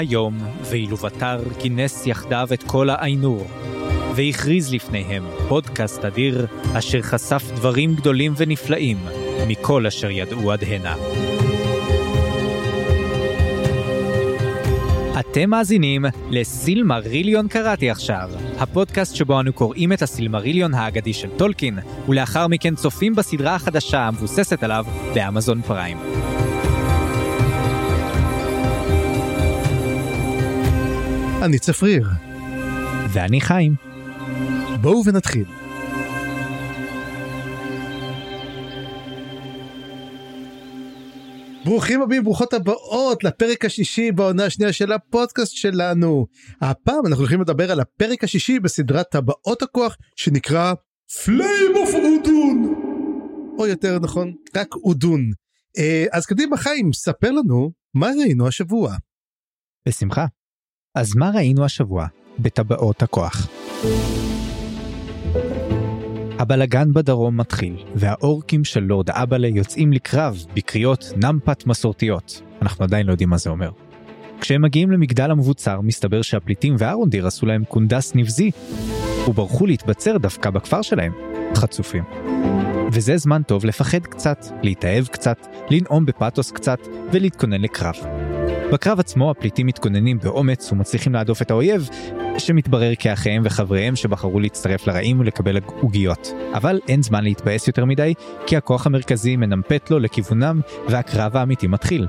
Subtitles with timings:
[0.00, 0.38] היום,
[0.70, 3.46] ואילו בתר כינס יחדיו את כל האיינור,
[4.16, 6.46] והכריז לפניהם פודקאסט אדיר,
[6.78, 8.96] אשר חשף דברים גדולים ונפלאים
[9.48, 10.94] מכל אשר ידעו עד הנה.
[15.20, 21.78] אתם מאזינים לסילמריליון קראתי עכשיו, הפודקאסט שבו אנו קוראים את הסילמריליון האגדי של טולקין,
[22.08, 25.98] ולאחר מכן צופים בסדרה החדשה המבוססת עליו באמזון פריים.
[31.42, 32.08] אני צפריר.
[33.12, 33.74] ואני חיים.
[34.80, 35.44] בואו ונתחיל.
[41.64, 46.26] ברוכים הבאים, ברוכות הבאות לפרק השישי בעונה השנייה של הפודקאסט שלנו.
[46.60, 50.72] הפעם אנחנו הולכים לדבר על הפרק השישי בסדרת טבעות הכוח שנקרא
[51.24, 52.74] פליים אוף אודון.
[53.58, 55.20] או יותר נכון, רק אודון.
[55.78, 58.94] אה, אז קדימה חיים, ספר לנו מה ראינו השבוע.
[59.88, 60.26] בשמחה.
[61.00, 62.06] אז מה ראינו השבוע
[62.38, 63.48] בטבעות הכוח?
[66.38, 72.42] הבלגן בדרום מתחיל, והאורקים של לורד אבאלה יוצאים לקרב בקריאות נמפת מסורתיות.
[72.62, 73.70] אנחנו עדיין לא יודעים מה זה אומר.
[74.40, 78.50] כשהם מגיעים למגדל המבוצר, מסתבר שהפליטים וארונדיר עשו להם קונדס נבזי,
[79.28, 81.12] וברחו להתבצר דווקא בכפר שלהם.
[81.54, 82.04] חצופים.
[82.92, 86.78] וזה זמן טוב לפחד קצת, להתאהב קצת, לנאום בפתוס קצת,
[87.12, 88.19] ולהתכונן לקרב.
[88.72, 91.88] בקרב עצמו הפליטים מתכוננים באומץ ומצליחים להדוף את האויב,
[92.38, 96.32] שמתברר כאחיהם וחבריהם שבחרו להצטרף לרעים ולקבל עוגיות.
[96.54, 98.14] אבל אין זמן להתבאס יותר מדי,
[98.46, 102.06] כי הכוח המרכזי מנמפת לו לכיוונם, והקרב האמיתי מתחיל.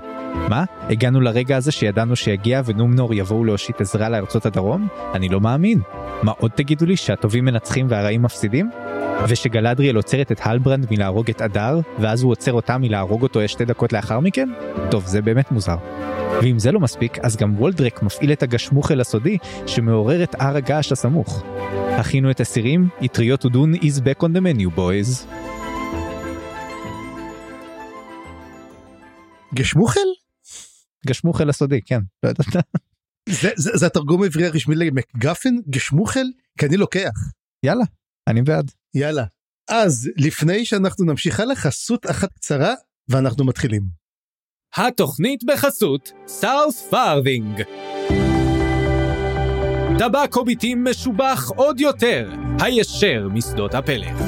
[0.49, 0.63] מה?
[0.89, 4.87] הגענו לרגע הזה שידענו שיגיע ונומנור יבואו להושיט עזרה לארצות הדרום?
[5.13, 5.81] אני לא מאמין.
[6.23, 8.69] מה עוד תגידו לי, שהטובים מנצחים והרעים מפסידים?
[9.27, 13.93] ושגלדריאל עוצרת את הלברנד מלהרוג את אדר, ואז הוא עוצר אותה מלהרוג אותו שתי דקות
[13.93, 14.49] לאחר מכן?
[14.91, 15.75] טוב, זה באמת מוזר.
[16.41, 19.37] ואם זה לא מספיק, אז גם וולדרק מפעיל את הגשמוכל הסודי
[19.67, 21.43] שמעורר את הר הגעש הסמוך.
[21.99, 25.25] הכינו את הסירים, אטריות אודון is back on the menu boys.
[29.53, 29.99] גשמוכל?
[31.07, 32.65] גשמוכל הסודי, כן, לא יודעת.
[33.29, 36.25] זה, זה, זה התרגום העברי הרשמי ל MacGuffin גשמוכל?
[36.59, 37.11] כי אני לוקח.
[37.63, 37.83] יאללה,
[38.27, 38.71] אני בעד.
[38.95, 39.23] יאללה.
[39.69, 42.73] אז לפני שאנחנו נמשיך הלאה, חסות אחת קצרה
[43.09, 43.81] ואנחנו מתחילים.
[44.75, 47.63] התוכנית בחסות Southfarthing.
[49.99, 52.29] טבק הוביטים משובח עוד יותר,
[52.59, 54.21] הישר משדות הפלך.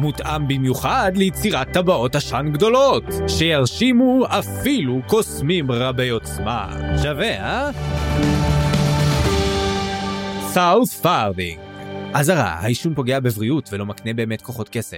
[0.00, 6.76] מותאם במיוחד ליצירת טבעות עשן גדולות, שירשימו אפילו קוסמים רבי עוצמה.
[7.02, 7.70] שווה, אה?
[10.48, 11.61] Southfarthing.
[12.14, 14.96] אזהרה, העישון פוגע בבריאות ולא מקנה באמת כוחות קסם.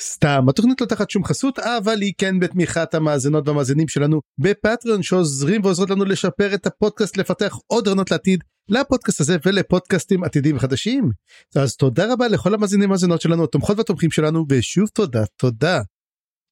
[0.00, 5.64] סתם התוכנית לא תחת שום חסות אבל היא כן בתמיכת המאזינות והמאזינים שלנו בפטריון שעוזרים
[5.64, 11.10] ועוזרות לנו לשפר את הפודקאסט לפתח עוד רעיונות לעתיד לפודקאסט הזה ולפודקאסטים עתידים חדשים.
[11.56, 15.80] אז תודה רבה לכל המאזינים והמאזינות שלנו התומכות והתומכים שלנו ושוב תודה תודה.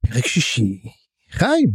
[0.07, 0.83] פרק שישי
[1.31, 1.71] חיים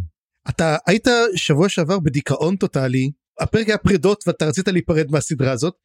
[0.49, 5.84] אתה היית שבוע שעבר בדיכאון טוטאלי הפרק היה פרידות ואתה רצית להיפרד מהסדרה הזאת.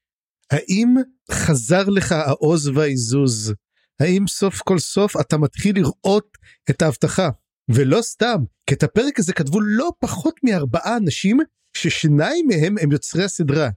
[0.51, 0.95] האם
[1.31, 3.55] חזר לך העוז והעיזוז?
[4.01, 6.39] האם סוף כל סוף אתה מתחיל לראות
[6.71, 7.29] את ההבטחה?
[7.69, 11.39] ולא סתם כי את הפרק הזה כתבו לא פחות מארבעה אנשים
[11.77, 13.69] ששניים מהם הם יוצרי הסדרה.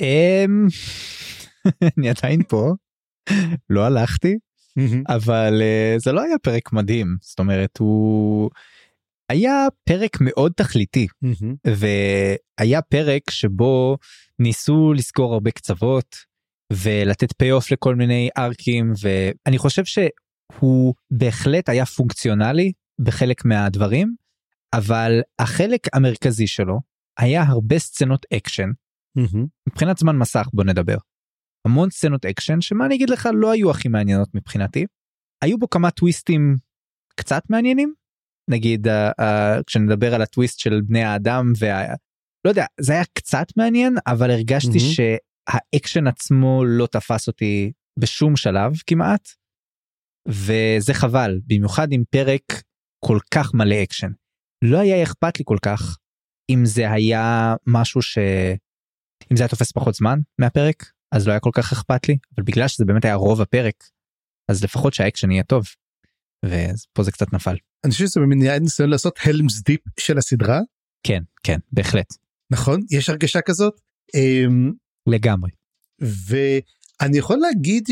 [0.00, 0.66] אמ...
[1.98, 2.74] אני עדיין פה
[3.70, 4.38] לא הלכתי
[5.08, 7.16] אבל אה, זה לא היה פרק מדהים.
[7.20, 8.50] זאת אומרת הוא
[9.30, 11.06] היה פרק מאוד תכליתי
[11.66, 13.96] והיה פרק שבו
[14.38, 16.16] ניסו לסגור הרבה קצוות
[16.72, 24.14] ולתת payoff לכל מיני ארקים ואני חושב שהוא בהחלט היה פונקציונלי בחלק מהדברים
[24.74, 26.80] אבל החלק המרכזי שלו
[27.18, 28.68] היה הרבה סצנות אקשן
[29.18, 29.46] mm-hmm.
[29.68, 30.96] מבחינת זמן מסך בוא נדבר.
[31.66, 34.86] המון סצנות אקשן שמה אני אגיד לך לא היו הכי מעניינות מבחינתי.
[35.42, 36.56] היו בו כמה טוויסטים
[37.16, 37.94] קצת מעניינים
[38.48, 38.90] נגיד אה,
[39.20, 41.94] אה, כשנדבר על הטוויסט של בני האדם וה...
[42.44, 45.30] לא יודע זה היה קצת מעניין אבל הרגשתי mm-hmm.
[45.48, 49.28] האקשן עצמו לא תפס אותי בשום שלב כמעט.
[50.28, 52.42] וזה חבל במיוחד עם פרק
[53.04, 54.10] כל כך מלא אקשן.
[54.64, 55.96] לא היה אכפת לי כל כך
[56.50, 58.18] אם זה היה משהו ש...
[59.32, 62.44] אם זה היה תופס פחות זמן מהפרק אז לא היה כל כך אכפת לי אבל
[62.44, 63.74] בגלל שזה באמת היה רוב הפרק
[64.50, 65.64] אז לפחות שהאקשן יהיה טוב.
[66.44, 67.56] ופה זה קצת נפל.
[67.84, 70.60] אני חושב שזה במניעה ניסיון לעשות Helm's Deep של הסדרה.
[71.02, 72.14] כן כן בהחלט.
[72.50, 73.80] נכון יש הרגשה כזאת.
[74.14, 74.72] אמ,
[75.06, 75.50] לגמרי.
[76.00, 77.88] ואני יכול להגיד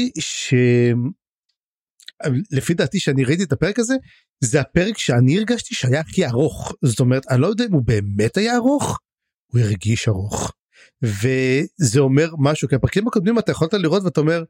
[2.53, 3.95] שלפי דעתי שאני ראיתי את הפרק הזה
[4.41, 8.37] זה הפרק שאני הרגשתי שהיה הכי ארוך זאת אומרת אני לא יודע אם הוא באמת
[8.37, 8.99] היה ארוך
[9.53, 10.53] הוא הרגיש ארוך.
[11.03, 14.45] וזה אומר משהו כי הפרקים הקודמים אתה יכולת לראות ואתה אומר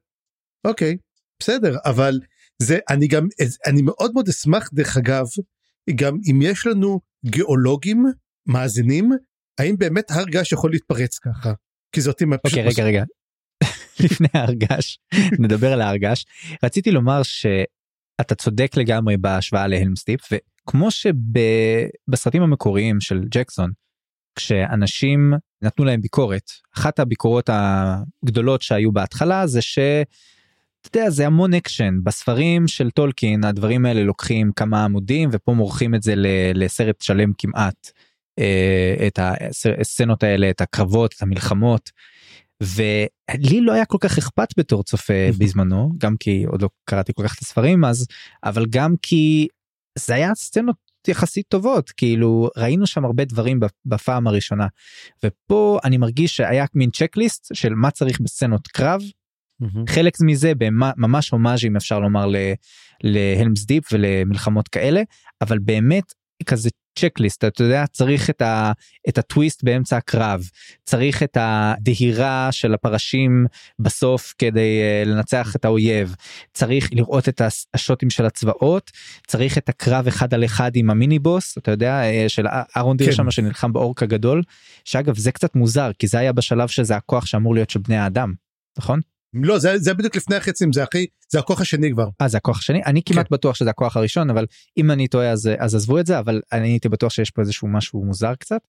[0.67, 0.97] אוקיי
[1.41, 2.21] בסדר אבל
[2.63, 3.29] זה אני גם
[3.67, 5.27] אני מאוד מאוד אשמח דרך אגב
[5.95, 8.05] גם אם יש לנו גיאולוגים
[8.47, 9.11] מאזינים
[9.61, 11.53] האם באמת הר געש יכול להתפרץ ככה?
[11.93, 13.05] כי זאת עם אוקיי רגע רגע.
[14.05, 14.97] לפני ההר געש
[15.39, 16.25] נדבר על ההר געש
[16.65, 23.71] רציתי לומר שאתה צודק לגמרי בהשוואה ל Helm's Deep וכמו שבסרטים המקוריים של ג'קסון
[24.35, 25.33] כשאנשים
[25.63, 29.79] נתנו להם ביקורת אחת הביקורות הגדולות שהיו בהתחלה זה ש...
[30.91, 35.95] אתה יודע זה המון אקשן בספרים של טולקין הדברים האלה לוקחים כמה עמודים ופה מורחים
[35.95, 36.15] את זה
[36.55, 37.91] לסרט שלם כמעט
[38.39, 41.91] אה, את הסצנות האלה את הקרבות את המלחמות.
[42.63, 47.23] ולי לא היה כל כך אכפת בתור צופה בזמנו גם כי עוד לא קראתי כל
[47.23, 48.07] כך את הספרים אז
[48.45, 49.49] אבל גם כי
[49.99, 50.77] זה היה סצנות
[51.09, 54.67] יחסית טובות כאילו ראינו שם הרבה דברים בפעם הראשונה
[55.25, 59.03] ופה אני מרגיש שהיה מין צ'קליסט של מה צריך בסצנות קרב.
[59.63, 59.91] Mm-hmm.
[59.91, 60.53] חלק מזה
[60.97, 62.27] ממש הומאז'ים אפשר לומר
[63.03, 65.03] להלמס דיפ ולמלחמות כאלה
[65.43, 66.13] אבל באמת
[66.47, 68.73] כזה צ'קליסט אתה יודע צריך את, ה,
[69.09, 70.43] את הטוויסט באמצע הקרב
[70.85, 73.47] צריך את הדהירה של הפרשים
[73.79, 76.15] בסוף כדי uh, לנצח את האויב
[76.53, 77.43] צריך לראות את
[77.75, 78.91] השוטים של הצבאות
[79.27, 82.47] צריך את הקרב אחד על אחד עם המיני בוס אתה יודע uh, של
[82.77, 83.13] אהרון דיר כן.
[83.13, 84.43] שם שנלחם באורק הגדול
[84.85, 88.33] שאגב זה קצת מוזר כי זה היה בשלב שזה הכוח שאמור להיות של בני האדם
[88.79, 89.01] נכון.
[89.35, 92.09] לא זה, זה בדיוק לפני החצים זה הכי זה הכוח השני כבר.
[92.21, 93.35] אה זה הכוח השני אני כמעט כן.
[93.35, 94.47] בטוח שזה הכוח הראשון אבל
[94.77, 97.69] אם אני טועה אז אז עזבו את זה אבל אני הייתי בטוח שיש פה איזשהו
[97.69, 98.61] משהו מוזר קצת.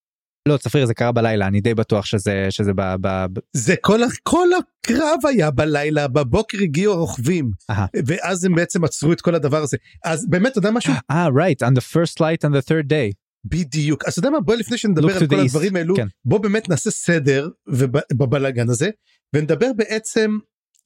[0.47, 2.81] לא צפריר זה קרה בלילה אני די בטוח שזה שזה ב...
[3.01, 3.25] ב...
[3.53, 7.51] זה כל כל הקרב היה בלילה בבוקר הגיעו הרוכבים
[8.05, 11.29] ואז הם בעצם עצרו את כל הדבר הזה אז באמת אתה יודע משהו אה uh,
[11.29, 13.13] right on the first light on the third day.
[13.45, 16.07] בדיוק אז אתה יודע מה בוא לפני שנדבר על כל הדברים האלו כן.
[16.25, 17.49] בוא באמת נעשה סדר
[18.13, 18.89] בבלאגן הזה
[19.35, 20.37] ונדבר בעצם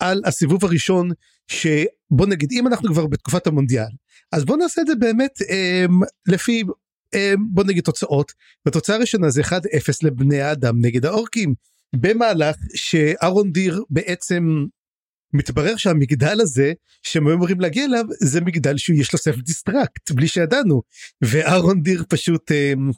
[0.04, 1.10] על הסיבוב הראשון
[1.48, 3.90] שבוא נגיד אם אנחנו כבר בתקופת המונדיאל
[4.32, 6.64] אז בוא נעשה את זה באמת אמ, לפי
[7.16, 8.32] אמ, בוא נגיד תוצאות.
[8.66, 9.50] בתוצאה הראשונה זה 1-0
[10.04, 11.54] לבני האדם נגד האורקים.
[11.96, 14.66] במהלך שארונדיר בעצם
[15.34, 16.74] מתברר שהמגדל הזה
[17.04, 20.82] שהם היו אמורים להגיע אליו זה מגדל שיש לו self destruct בלי שידענו.
[21.22, 22.92] וארונדיר פשוט אמ,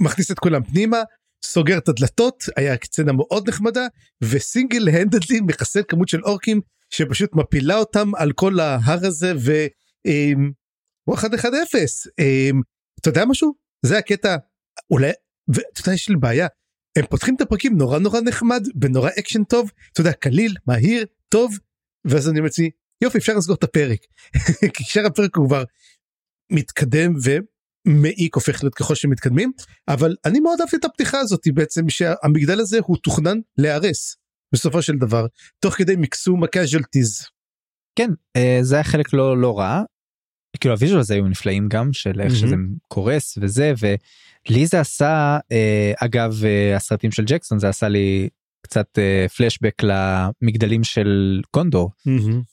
[0.00, 1.02] מכניס את כולם פנימה
[1.44, 3.86] סוגר את הדלתות היה סצנה מאוד נחמדה
[4.20, 11.14] ו single handedly מחסל כמות של אורקים שפשוט מפילה אותם על כל ההר הזה והוא
[11.14, 12.06] 1 1 0
[13.00, 13.54] אתה יודע משהו?
[13.82, 14.36] זה הקטע
[14.90, 15.10] אולי
[15.48, 16.46] ואתה יודע יש לי בעיה.
[16.98, 21.58] הם פותחים את הפרקים נורא נורא נחמד ונורא אקשן טוב אתה יודע קליל מהיר טוב
[22.04, 22.48] ואז אני אומר
[23.02, 24.00] יופי אפשר לסגור את הפרק.
[24.74, 25.64] כי שאר הפרק הוא כבר
[26.52, 27.12] מתקדם
[27.88, 29.52] מעיק הופך להיות ככל שמתקדמים
[29.88, 34.16] אבל אני מאוד אהבתי את הפתיחה הזאת בעצם שהמגדל הזה הוא תוכנן להיהרס
[34.54, 35.26] בסופו של דבר
[35.60, 37.26] תוך כדי מקסום הקאז'לטיז.
[37.98, 39.82] כן אה, זה היה חלק לא לא רע.
[40.60, 42.36] כאילו הוויז'ל הזה היו נפלאים גם של איך mm-hmm.
[42.36, 42.54] שזה
[42.88, 48.28] קורס וזה ולי זה עשה אה, אגב אה, הסרטים של ג'קסון זה עשה לי
[48.68, 48.98] קצת
[49.36, 51.90] פלשבק למגדלים של קונדור.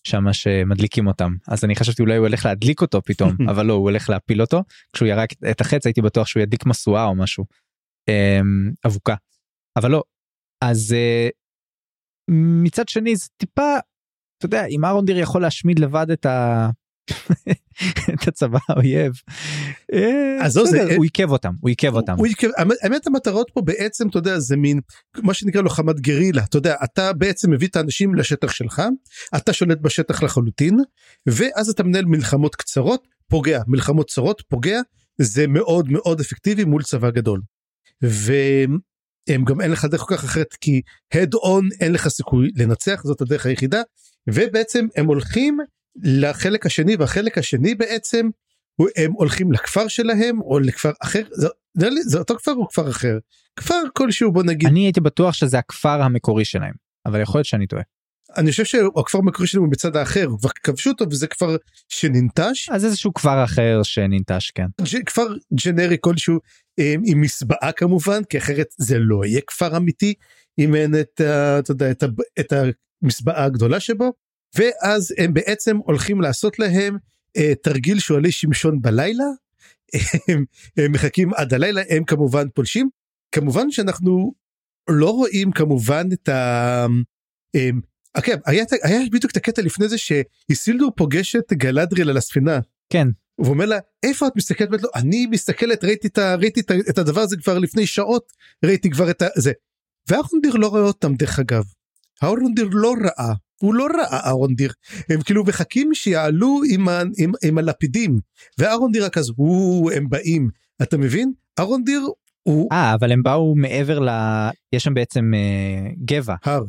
[0.04, 1.36] שמה שמדליקים אותם.
[1.48, 4.64] אז אני חשבתי אולי הוא הולך להדליק אותו פתאום אבל לא הוא הולך להפיל אותו.
[4.94, 7.46] כשהוא ירק את החץ הייתי בטוח שהוא ידליק משואה או משהו
[8.10, 9.16] um, אבוקה.
[9.76, 10.04] אבל לא.
[10.64, 11.32] אז uh,
[12.64, 13.78] מצד שני זה טיפה
[14.38, 16.70] אתה יודע אם אהרון דיר יכול להשמיד לבד את ה...
[18.14, 19.14] את הצבא האויב.
[19.94, 22.16] אה, אז זה הוא עיכב אותם הוא עיכב אותם.
[22.82, 24.80] האמת המטרות פה בעצם אתה יודע זה מין
[25.18, 28.82] מה שנקרא לוחמת גרילה אתה יודע אתה בעצם מביא את האנשים לשטח שלך
[29.36, 30.78] אתה שולט בשטח לחלוטין
[31.26, 34.82] ואז אתה מנהל מלחמות קצרות פוגע מלחמות צרות פוגע
[35.22, 37.42] זה מאוד מאוד אפקטיבי מול צבא גדול.
[38.02, 40.82] והם גם אין לך דרך כל כך אחרת כי
[41.14, 43.82] הד און אין לך סיכוי לנצח זאת הדרך היחידה
[44.30, 45.58] ובעצם הם הולכים
[46.04, 48.30] לחלק השני והחלק השני בעצם
[48.96, 51.48] הם הולכים לכפר שלהם או לכפר אחר זה,
[51.78, 53.18] זה, זה אותו כפר או כפר אחר?
[53.56, 54.68] כפר כלשהו בוא נגיד.
[54.68, 56.74] אני הייתי בטוח שזה הכפר המקורי שלהם
[57.06, 57.84] אבל יכול להיות שאני טועה.
[58.38, 61.56] אני חושב שהכפר המקורי שלהם הוא בצד האחר כבר כבשו אותו וזה כפר
[61.90, 62.70] שננטש.
[62.70, 64.66] אז איזשהו כפר אחר שננטש כן.
[65.06, 65.28] כפר
[65.66, 66.40] ג'נרי כלשהו
[66.78, 70.14] עם, עם מסבעה כמובן כי אחרת זה לא יהיה כפר אמיתי
[70.60, 71.22] אם אין את,
[71.60, 72.04] אתה יודע, את,
[72.40, 72.54] את
[73.04, 74.14] המסבעה הגדולה שבו
[74.56, 76.98] ואז הם בעצם הולכים לעשות להם
[77.38, 79.26] אה, תרגיל שועלי שמשון בלילה.
[80.28, 80.46] הם,
[80.78, 82.90] הם מחכים עד הלילה הם כמובן פולשים
[83.32, 84.34] כמובן שאנחנו
[84.90, 86.86] לא רואים כמובן את ה...
[87.56, 87.70] אה,
[88.18, 92.60] אוקיי, היה, היה בדיוק את הקטע לפני זה שאיסילדור פוגש את גלדריאל על הספינה.
[92.90, 93.08] כן
[93.40, 94.82] והוא אומר לה איפה את מסתכלת?
[94.82, 98.34] לו, אני מסתכלת ראיתי את, ראיתי את, את הדבר הזה כבר לפני שעות
[98.66, 99.52] ראיתי כבר את זה.
[100.10, 101.64] ואהרונדיר לא רואה אותם דרך אגב.
[102.24, 103.34] אהרונדיר לא ראה
[103.66, 104.74] הוא לא ראה אהרונדיר
[105.10, 108.20] הם כאילו מחכים שיעלו עם, ה, עם, עם הלפידים
[108.58, 110.50] ואהרונדיר רק אז הוא הם באים
[110.82, 112.02] אתה מבין אהרונדיר
[112.44, 114.10] הוא אה אבל הם באו מעבר ל...
[114.74, 116.36] יש שם בעצם אה, גבע.
[116.44, 116.64] הר.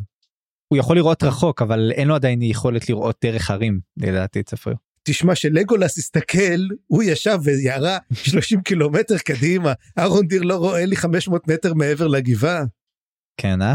[0.69, 4.77] הוא יכול לראות רחוק אבל אין לו עדיין יכולת לראות דרך הרים לדעתי צפריר.
[5.03, 11.49] תשמע שלגולס הסתכל הוא ישב וירה 30 קילומטר קדימה אהרון דיר לא רואה לי 500
[11.49, 12.65] מטר מעבר לגבעה.
[13.37, 13.75] כן אה?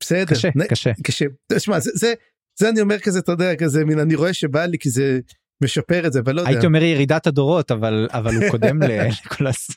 [0.00, 0.66] בסדר קשה נ...
[0.66, 0.92] קשה.
[1.02, 1.24] קשה.
[1.52, 2.14] תשמע זה, זה
[2.58, 5.20] זה אני אומר כזה אתה יודע כזה מין אני רואה שבא לי כי זה
[5.62, 6.50] משפר את זה אבל לא יודע.
[6.50, 9.70] הייתי אומר ירידת הדורות אבל אבל הוא קודם לגולס.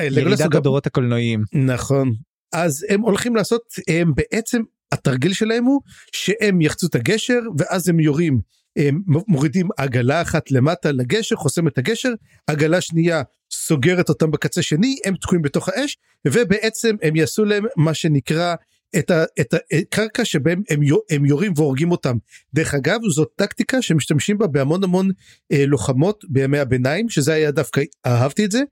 [0.00, 1.42] ירידת הדורות הקולנועיים.
[1.52, 2.12] נכון
[2.52, 5.80] אז הם הולכים לעשות הם בעצם התרגיל שלהם הוא
[6.12, 8.40] שהם יחצו את הגשר ואז הם יורים
[8.76, 12.12] הם מורידים עגלה אחת למטה לגשר חוסם את הגשר
[12.46, 13.22] עגלה שנייה
[13.64, 15.96] סוגרת אותם בקצה שני הם תקועים בתוך האש
[16.26, 18.54] ובעצם הם יעשו להם מה שנקרא
[18.98, 22.16] את, ה, את הקרקע שבהם הם, הם יורים והורגים אותם.
[22.54, 25.10] דרך אגב זאת טקטיקה שמשתמשים בה בהמון המון
[25.52, 28.62] אה, לוחמות בימי הביניים שזה היה דווקא אהבתי את זה.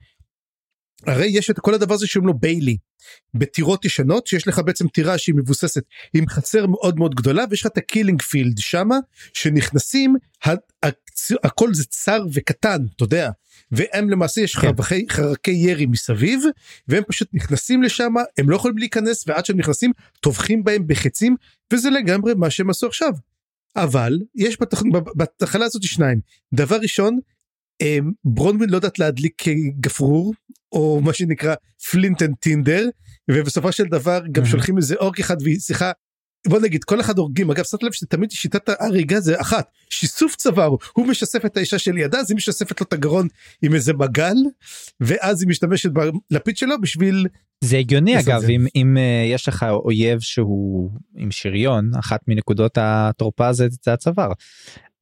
[1.07, 2.77] הרי יש את כל הדבר הזה שקוראים לו bailey.
[3.35, 5.83] בטירות ישנות שיש לך בעצם טירה שהיא מבוססת
[6.15, 8.99] עם חצר מאוד מאוד גדולה ויש לך את ה killing field שמה
[9.35, 10.15] שנכנסים
[11.45, 13.31] הכל זה צר וקטן אתה יודע
[13.71, 14.61] והם למעשה יש כן.
[14.77, 16.43] חרכי, חרכי ירי מסביב
[16.89, 21.37] והם פשוט נכנסים לשם הם לא יכולים להיכנס ועד שהם נכנסים טובחים בהם בחצים
[21.73, 23.13] וזה לגמרי מה שהם עשו עכשיו.
[23.77, 24.83] אבל יש בתח...
[25.17, 26.21] בתחנה הזאת שניים
[26.55, 27.19] דבר ראשון
[28.25, 29.43] ברונווין לא יודעת להדליק
[29.81, 30.35] גפרור
[30.75, 31.55] או מה שנקרא
[31.91, 32.89] flint and tinder
[33.31, 35.93] ובסופו של דבר גם שולחים איזה אורק אחד והיא שיחה
[36.49, 37.51] בוא נגיד כל אחד הורגים.
[37.51, 42.19] אגב שמת לב שתמיד שיטת ההריגה זה אחת שיסוף צוואר הוא משסף את האישה שלידה
[42.19, 43.29] אז היא משספת לו את הגרון
[43.63, 44.37] עם איזה מגל
[45.01, 45.91] ואז היא משתמשת
[46.31, 47.27] בלפיד שלו בשביל
[47.61, 48.53] זה הגיוני אגב זה.
[48.53, 54.33] אם, אם uh, יש לך אויב שהוא עם שריון אחת מנקודות התורפה זה, זה הצוואר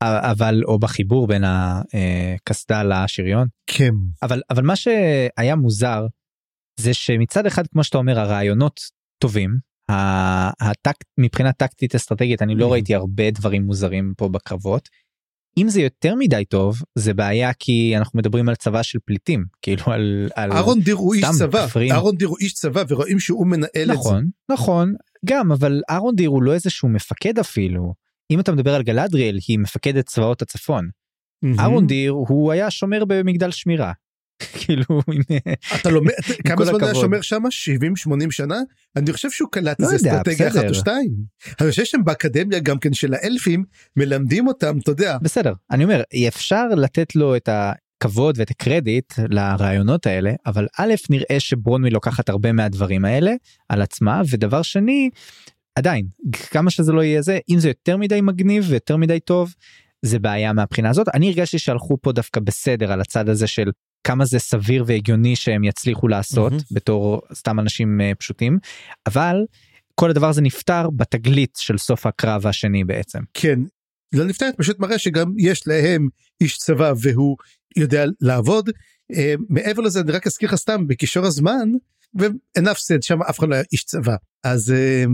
[0.02, 3.92] אבל או בחיבור בין הקסדה לשריון כן
[4.22, 6.06] אבל אבל מה שהיה מוזר
[6.80, 8.80] זה שמצד אחד כמו שאתה אומר הרעיונות
[9.18, 9.72] טובים
[10.60, 12.72] הטקט מבחינה טקטית אסטרטגית אני לא mm-hmm.
[12.72, 14.88] ראיתי הרבה דברים מוזרים פה בקרבות.
[15.58, 19.82] אם זה יותר מדי טוב זה בעיה כי אנחנו מדברים על צבא של פליטים כאילו
[19.86, 23.96] על אהרון דיר הוא איש צבא אהרון דיר הוא איש צבא ורואים שהוא מנהל נכון,
[23.96, 24.08] את זה.
[24.08, 24.94] נכון נכון
[25.24, 27.94] גם אבל אהרון דיר הוא לא איזשהו מפקד אפילו
[28.32, 30.88] אם אתה מדבר על גלדריאל היא מפקדת צבאות הצפון.
[31.58, 33.92] אהרון דיר הוא היה שומר במגדל שמירה.
[34.60, 35.00] כאילו
[35.80, 36.10] אתה לומד
[36.46, 38.56] כמה זמן היה שומר שם 70 80 שנה?
[38.96, 41.12] אני חושב שהוא קלט לא איזה אסטרטגיה אחת או שתיים.
[41.60, 43.64] אני חושב שהם באקדמיה גם כן של האלפים
[43.96, 45.18] מלמדים אותם אתה יודע.
[45.22, 51.40] בסדר אני אומר אפשר לתת לו את הכבוד ואת הקרדיט לרעיונות האלה אבל א' נראה
[51.40, 53.32] שברונמי לוקחת הרבה מהדברים האלה
[53.68, 55.10] על עצמה ודבר שני
[55.74, 56.06] עדיין
[56.50, 59.54] כמה שזה לא יהיה זה אם זה יותר מדי מגניב ויותר מדי טוב
[60.02, 63.70] זה בעיה מהבחינה הזאת אני הרגשתי שהלכו פה דווקא בסדר על הצד הזה של
[64.06, 66.74] כמה זה סביר והגיוני שהם יצליחו לעשות mm-hmm.
[66.74, 68.58] בתור סתם אנשים uh, פשוטים
[69.06, 69.36] אבל
[69.94, 73.18] כל הדבר הזה נפתר בתגלית של סוף הקרב השני בעצם.
[73.34, 73.60] כן
[74.12, 76.08] לא נפתר פשוט מראה שגם יש להם
[76.40, 77.36] איש צבא והוא
[77.76, 79.16] יודע לעבוד uh,
[79.48, 81.68] מעבר לזה אני רק אזכיר לך סתם בקישור הזמן
[82.70, 85.10] אף סד שם אף אחד לא היה איש צבא אז uh,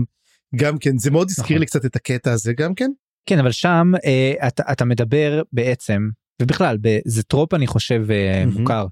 [0.55, 1.57] גם כן זה מאוד הזכיר נכון.
[1.57, 2.91] לי קצת את הקטע הזה גם כן.
[3.25, 6.09] כן אבל שם uh, אתה, אתה מדבר בעצם
[6.41, 8.59] ובכלל זה טרופ אני חושב mm-hmm.
[8.59, 8.87] מוכר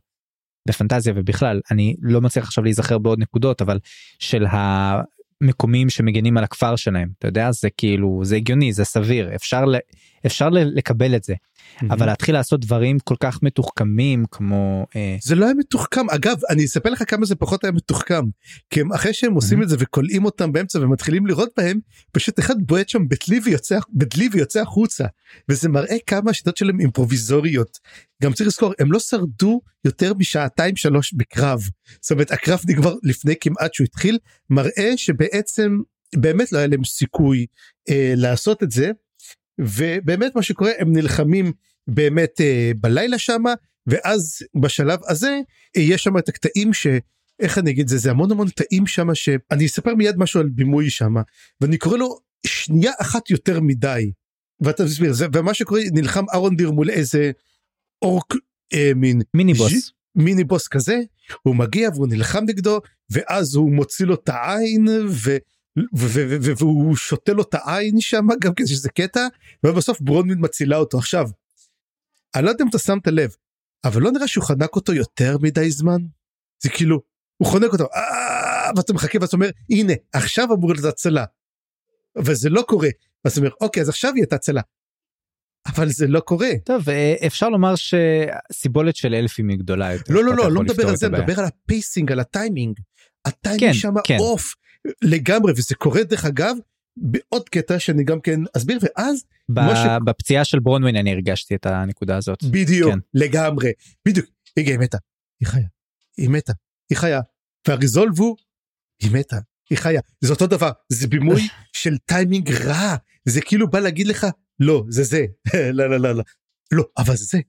[0.68, 3.80] בפנטזיה ובכלל אני לא מצליח עכשיו להיזכר בעוד נקודות אבל
[4.20, 9.64] של המקומים שמגנים על הכפר שלהם אתה יודע זה כאילו זה הגיוני זה סביר אפשר
[10.26, 11.34] אפשר לקבל את זה
[11.78, 11.86] mm-hmm.
[11.90, 15.18] אבל להתחיל לעשות דברים כל כך מתוחכמים כמו אה...
[15.22, 16.10] זה לא היה מתוחכם.
[16.10, 18.24] אגב אני אספר לך כמה זה פחות היה מתוחכם
[18.70, 19.64] כי הם אחרי שהם עושים mm-hmm.
[19.64, 21.80] את זה וכולאים אותם באמצע ומתחילים לראות בהם
[22.12, 25.06] פשוט אחד בועט שם בדלי ויוצא בדלי ויוצא החוצה.
[25.50, 27.78] וזה מראה כמה השיטות שלהם אימפרוביזוריות.
[28.24, 31.62] גם צריך לזכור הם לא שרדו יותר משעתיים שלוש בקרב.
[32.02, 34.18] זאת אומרת הקרב נגמר לפני כמעט שהוא התחיל
[34.50, 35.78] מראה שבעצם
[36.16, 37.46] באמת לא היה להם סיכוי
[37.90, 38.92] אה, לעשות את זה
[39.60, 41.52] ובאמת מה שקורה הם נלחמים
[41.88, 43.54] באמת אה, בלילה שמה
[43.88, 45.40] ואז בשלב הזה
[45.78, 46.88] אה, יש שם את הקטעים ש...
[47.40, 50.90] איך אני אגיד זה זה המון המון קטעים שמה שאני אספר מיד משהו על בימוי
[50.90, 51.22] שמה
[51.62, 54.12] ואני קורא לו שנייה אחת יותר מדי.
[54.60, 57.32] ואתה מסביר זה ומה שקורה נלחם אהרון דיר מול איזה
[58.02, 58.34] אורק
[58.74, 61.00] אה, מין מיני בוס ז', מיני בוס כזה
[61.44, 65.38] הוא מגיע והוא נלחם נגדו ואז הוא מוציא לו את העין ו...
[66.58, 69.28] והוא שותה לו את העין שם גם כן שזה קטע
[69.66, 71.30] ובסוף ברונמין מצילה אותו עכשיו.
[72.36, 73.36] אני לא יודע אם אתה שמת לב
[73.86, 75.98] אבל לא נראה שהוא חנק אותו יותר מדי זמן
[76.64, 77.02] זה כאילו
[77.38, 81.26] הוא חונק אותו אה, ואתה מחכה ואתה אומר הנה עכשיו אמור להיות הצלה.
[82.18, 82.90] וזה לא קורה
[83.26, 84.62] אז אתה אומר אוקיי אז עכשיו יהיה את הצלה.
[85.68, 86.50] אבל זה לא קורה.
[86.66, 90.14] טוב אה, אפשר לומר שסיבולת של אלפים היא גדולה יותר.
[90.14, 92.80] לא לא לא לא מדבר על זה מדבר על ה pacing על הטיימינג.
[93.26, 94.18] הטיימינג כן, שם כן.
[94.20, 94.56] אוף
[95.02, 96.56] לגמרי וזה קורה דרך אגב
[96.98, 99.98] בעוד קטע שאני גם כן אסביר ואז ב- משה...
[100.00, 102.44] בפציעה של ברונווין אני הרגשתי את הנקודה הזאת.
[102.44, 103.00] בדיוק כן.
[103.14, 103.72] לגמרי.
[104.08, 104.26] בדיוק.
[104.60, 104.98] רגע היא מתה.
[105.40, 105.68] היא חיה.
[106.18, 106.54] היא מתה.
[106.90, 107.22] היא חיה.
[107.68, 108.36] והריזולב הוא
[109.02, 109.38] היא מתה.
[109.70, 110.02] היא חיה.
[110.22, 110.72] זה אותו דבר.
[110.90, 111.42] זה בימוי
[111.74, 112.96] של טיימינג רע.
[113.26, 114.28] זה כאילו בא להגיד לך
[114.60, 115.26] לא זה זה.
[115.74, 116.24] לא לא לא לא.
[116.72, 117.40] לא אבל זה.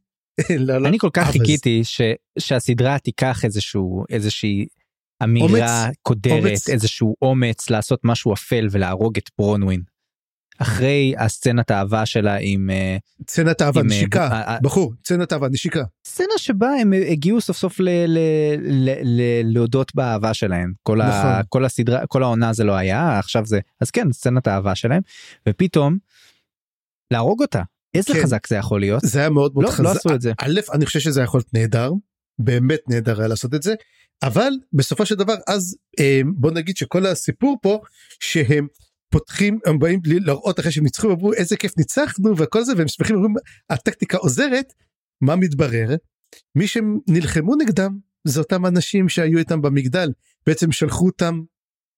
[0.66, 0.88] לא, לא.
[0.88, 2.00] אני כל כך חיכיתי ש,
[2.38, 4.66] שהסדרה תיקח איזשהו איזושהי
[5.22, 6.68] אמירה אומץ, קודרת אומץ.
[6.68, 9.82] איזשהו אומץ לעשות משהו אפל ולהרוג את ברונווין.
[10.58, 12.96] אחרי הסצנת האהבה שלה עם אה,
[13.30, 14.56] סצנת אהבה אה, נשיקה.
[14.62, 15.82] בחור סצנת אהבה נשיקה.
[16.06, 18.18] סצנה שבה הם הגיעו סוף סוף ל, ל,
[18.58, 20.72] ל, ל, להודות באהבה שלהם.
[20.82, 21.10] כל, נכון.
[21.10, 25.02] ה, כל הסדרה כל העונה זה לא היה עכשיו זה אז כן סצנת האהבה שלהם.
[25.48, 25.98] ופתאום
[27.12, 27.62] להרוג אותה.
[27.94, 28.22] איזה כן.
[28.22, 29.02] חזק זה יכול להיות.
[29.04, 29.84] זה היה מאוד מאוד לא, חזק.
[29.84, 30.32] לא עשו את זה.
[30.40, 31.92] א' אני חושב שזה יכול להיות נהדר.
[32.38, 33.74] באמת נהדר היה לעשות את זה
[34.22, 37.80] אבל בסופו של דבר אז אה, בוא נגיד שכל הסיפור פה
[38.20, 38.66] שהם
[39.10, 43.16] פותחים הם באים להראות אחרי שהם ניצחו אמרו איזה כיף ניצחנו וכל זה והם שמחים
[43.16, 43.34] אומרים
[43.70, 44.72] הטקטיקה עוזרת
[45.20, 45.96] מה מתברר
[46.54, 50.12] מי שנלחמו נגדם זה אותם אנשים שהיו איתם במגדל
[50.46, 51.40] בעצם שלחו אותם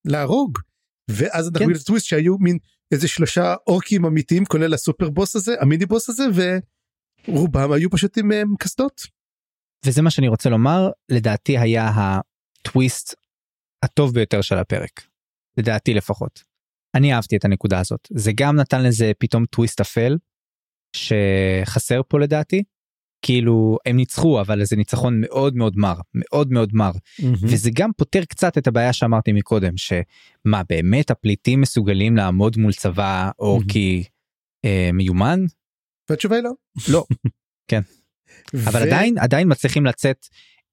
[0.04, 0.58] להרוג
[1.10, 1.78] ואז אנחנו כן.
[1.86, 2.58] טוויסט שהיו מין
[2.92, 6.24] איזה שלושה אורקים אמיתיים כולל הסופר בוס הזה המיני בוס הזה
[7.28, 9.19] ורובם היו פשוט עם קסדות.
[9.86, 13.14] וזה מה שאני רוצה לומר לדעתי היה הטוויסט
[13.84, 15.06] הטוב ביותר של הפרק
[15.56, 16.42] לדעתי לפחות.
[16.94, 20.16] אני אהבתי את הנקודה הזאת זה גם נתן לזה פתאום טוויסט אפל
[20.96, 22.62] שחסר פה לדעתי
[23.22, 27.24] כאילו הם ניצחו אבל זה ניצחון מאוד מאוד מר מאוד מאוד מר mm-hmm.
[27.42, 33.30] וזה גם פותר קצת את הבעיה שאמרתי מקודם שמה באמת הפליטים מסוגלים לעמוד מול צבא
[33.38, 34.10] אורקי mm-hmm.
[34.64, 35.40] אה, מיומן?
[36.10, 36.50] והתשובה היא לא.
[36.88, 37.04] לא.
[37.70, 37.80] כן.
[38.66, 40.26] אבל עדיין עדיין מצליחים לצאת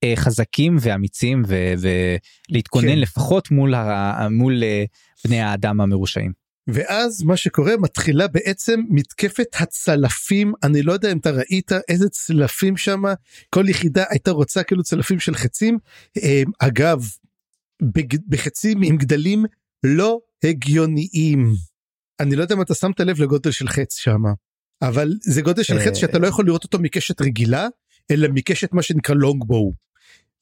[0.03, 2.99] אה, חזקים ואמיצים ולהתכונן כן.
[2.99, 4.29] לפחות מול, הר...
[4.29, 4.83] מול אה,
[5.25, 6.47] בני האדם המרושעים.
[6.67, 10.53] ואז מה שקורה מתחילה בעצם מתקפת הצלפים.
[10.63, 13.03] אני לא יודע אם אתה ראית איזה צלפים שם
[13.49, 15.77] כל יחידה הייתה רוצה כאילו צלפים של חצים.
[16.17, 16.99] אה, אגב
[18.27, 19.45] בחצים עם גדלים
[19.83, 21.53] לא הגיוניים.
[22.19, 24.21] אני לא יודע אם אתה שמת לב לגודל של חץ שם
[24.81, 27.67] אבל זה גודל של חץ שאתה לא יכול לראות אותו מקשת רגילה
[28.11, 29.73] אלא מקשת מה שנקרא לונגבואו.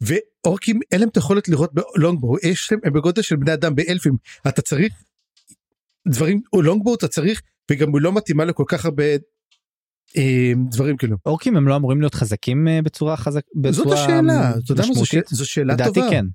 [0.02, 4.18] ואורקים אין להם את היכולת לראות בלונגבואו יש להם הם בגודל של בני אדם באלפים
[4.48, 4.94] אתה צריך
[6.08, 9.04] דברים או לונגבואו אתה צריך וגם הוא לא מתאימה לכל כך הרבה
[10.18, 11.18] אה, דברים כאילו.
[11.26, 14.54] אורקים הם לא אמורים להיות חזקים אה, בצורה חזק בצורה זאת השאלה
[15.30, 16.10] זו, שאלה טובה.
[16.10, 16.26] כן.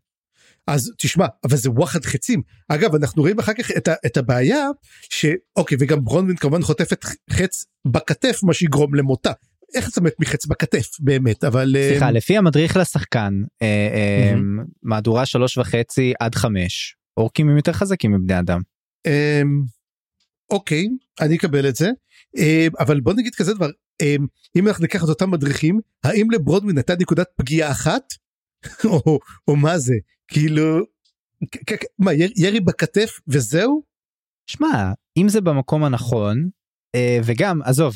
[0.70, 2.42] אז תשמע אבל זה וואחד חצים.
[2.68, 4.66] אגב אנחנו רואים אחר כך את, ה, את הבעיה
[5.10, 9.32] שאוקיי וגם ברונווין כמובן חוטפת חץ בכתף מה שיגרום למותה.
[9.74, 11.44] איך זה מת מחץ בכתף באמת?
[11.44, 12.12] אבל סליחה um...
[12.12, 14.66] לפי המדריך לשחקן mm-hmm.
[14.82, 18.60] מהדורה שלוש וחצי עד חמש אורקים הם יותר חזקים מבני אדם.
[19.08, 19.10] Um,
[20.50, 20.88] אוקיי
[21.20, 21.90] אני אקבל את זה.
[22.36, 22.40] um,
[22.78, 23.68] אבל בוא נגיד כזה דבר
[24.02, 28.02] um, אם אנחנו ניקח את אותם מדריכים האם לברודווין הייתה נקודת פגיעה אחת?
[28.84, 29.94] או, או מה זה
[30.32, 30.78] כאילו
[31.98, 33.82] מה ירי בכתף וזהו.
[34.50, 36.48] שמע אם זה במקום הנכון
[37.24, 37.94] וגם עזוב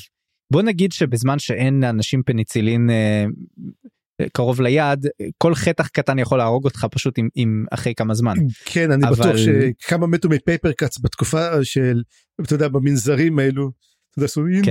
[0.52, 3.24] בוא נגיד שבזמן שאין לאנשים פניצילין אה,
[4.32, 5.06] קרוב ליד
[5.38, 8.34] כל חתך קטן יכול להרוג אותך פשוט עם, עם אחרי כמה זמן.
[8.64, 9.14] כן אני אבל...
[9.14, 12.02] בטוח שכמה מתו מפייפר קאץ בתקופה של
[12.42, 13.70] אתה יודע במנזרים האלו.
[14.14, 14.28] אתה יודע,
[14.62, 14.70] כן.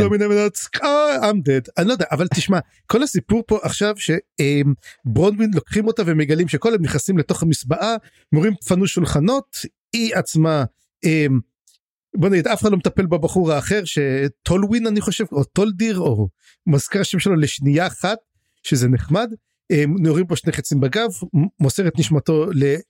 [1.21, 6.47] I'm dead אני לא יודע אבל תשמע כל הסיפור פה עכשיו שברונדווין לוקחים אותה ומגלים
[6.47, 7.95] שכל הם נכנסים לתוך המסבעה
[8.31, 9.57] מורים פנו שולחנות
[9.93, 10.63] היא עצמה.
[12.17, 16.27] בוא נגיד אף אחד לא מטפל בבחור האחר שטולווין אני חושב או טולדיר או
[16.67, 18.17] מזכר השם שלו לשנייה אחת
[18.63, 19.29] שזה נחמד.
[19.99, 21.09] נורים פה שני חצים בגב
[21.59, 22.45] מוסר את נשמתו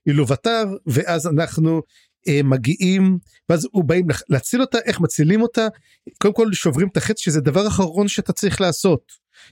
[0.05, 1.81] לאילובתר ואז אנחנו
[2.43, 3.17] מגיעים
[3.49, 5.67] ואז הוא באים להציל אותה איך מצילים אותה?
[6.17, 9.11] קודם כל שוברים את החץ שזה דבר אחרון שאתה צריך לעשות.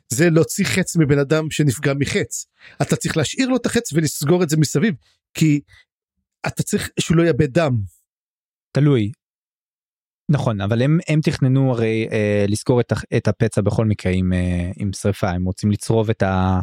[0.10, 2.46] זה להוציא חץ מבן אדם שנפגע מחץ.
[2.82, 4.96] אתה צריך להשאיר לו את החץ ולסגור את זה מסביב
[5.34, 5.62] כי
[6.48, 7.78] אתה צריך שהוא לא יאבד דם.
[8.72, 9.12] תלוי.
[10.32, 14.72] נכון אבל הם הם תכננו הרי אה, לזכור את, את הפצע בכל מקרה עם, אה,
[14.78, 15.30] עם שריפה.
[15.30, 16.60] הם רוצים לצרוב את, ה,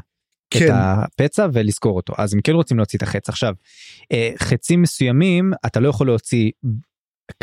[0.51, 0.67] כן.
[0.67, 3.55] את הפצע ולזכור אותו אז הם כן רוצים להוציא את החץ עכשיו
[4.13, 6.51] אה, חצים מסוימים אתה לא יכול להוציא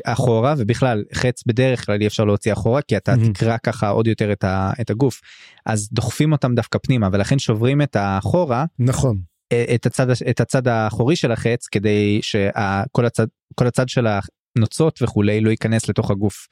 [0.03, 3.33] אחורה ובכלל חץ בדרך כלל אי אפשר להוציא אחורה כי אתה מהמם.
[3.33, 5.21] תקרע ככה עוד יותר את, ה, את הגוף
[5.65, 9.21] אז דוחפים אותם דווקא פנימה ולכן שוברים את האחורה נכון.
[9.51, 15.01] אה, את הצד את הצד האחורי של החץ כדי שכל הצד כל הצד של הנוצות
[15.01, 16.47] וכולי לא ייכנס לתוך הגוף.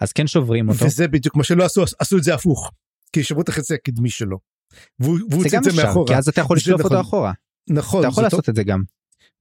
[0.00, 2.70] אז כן שוברים אותו וזה בדיוק מה שלא עשו עשו את זה הפוך.
[3.12, 4.38] כי שברו את החצי הקדמי שלו.
[5.00, 6.06] והוא הוציא גם את זה אפשר מאחורה.
[6.06, 7.06] כי אז אתה יכול לשלוף אותו נכון.
[7.06, 7.32] אחורה
[7.70, 8.00] נכון.
[8.00, 8.38] אתה יכול זה טוב.
[8.38, 8.82] לעשות את זה גם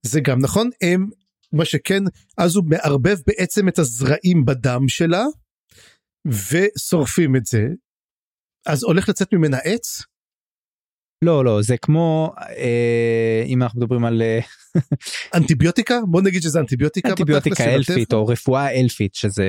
[0.06, 1.10] זה גם נכון הם
[1.54, 2.04] מה שכן
[2.38, 5.24] אז הוא מערבב בעצם את הזרעים בדם שלה
[6.28, 7.68] ושורפים את זה.
[8.66, 10.02] אז הולך לצאת ממנה עץ
[11.26, 14.40] לא לא זה כמו אה, אם אנחנו מדברים על אה,
[15.36, 17.10] אנטיביוטיקה בוא נגיד שזה אנטיביוטיקה.
[17.10, 18.14] אנטיביוטיקה אלפית.
[18.14, 19.46] או רפואה אלפית שזה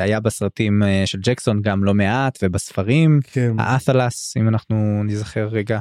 [0.00, 3.52] היה בסרטים אה, של ג'קסון גם לא מעט ובספרים כן.
[3.58, 5.78] האתלס אם אנחנו נזכר רגע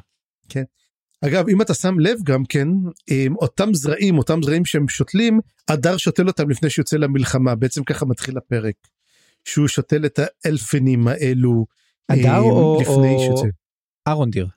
[1.25, 2.67] אגב אם אתה שם לב גם כן
[3.09, 8.05] עם אותם זרעים אותם זרעים שהם שותלים הדר שותל אותם לפני שיוצא למלחמה בעצם ככה
[8.05, 8.75] מתחיל הפרק.
[9.45, 11.65] שהוא שותל את האלפנים האלו.
[12.09, 13.47] הדר אה, או- לפני או- שיוצא.
[14.07, 14.47] אהרון דיר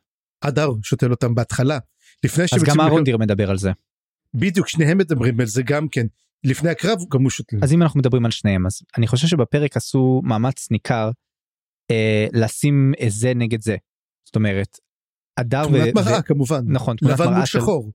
[0.43, 1.79] הדר שותל אותם בהתחלה.
[2.25, 3.71] לפני אז גם אהרון דיר מדבר על זה
[4.35, 6.07] בדיוק שניהם מדברים על זה גם כן.
[6.45, 7.57] לפני הקרב גם הוא שותל.
[7.63, 11.11] אז אם אנחנו מדברים על שניהם אז אני חושב שבפרק עשו מאמץ ניכר
[11.91, 13.77] אה, לשים זה נגד זה.
[14.27, 14.79] זאת אומרת.
[15.39, 15.69] הדר ו...
[15.69, 16.61] תמונת ו- מראה כמובן.
[16.67, 17.93] נכון תמונת לבן מול מראה של שחור.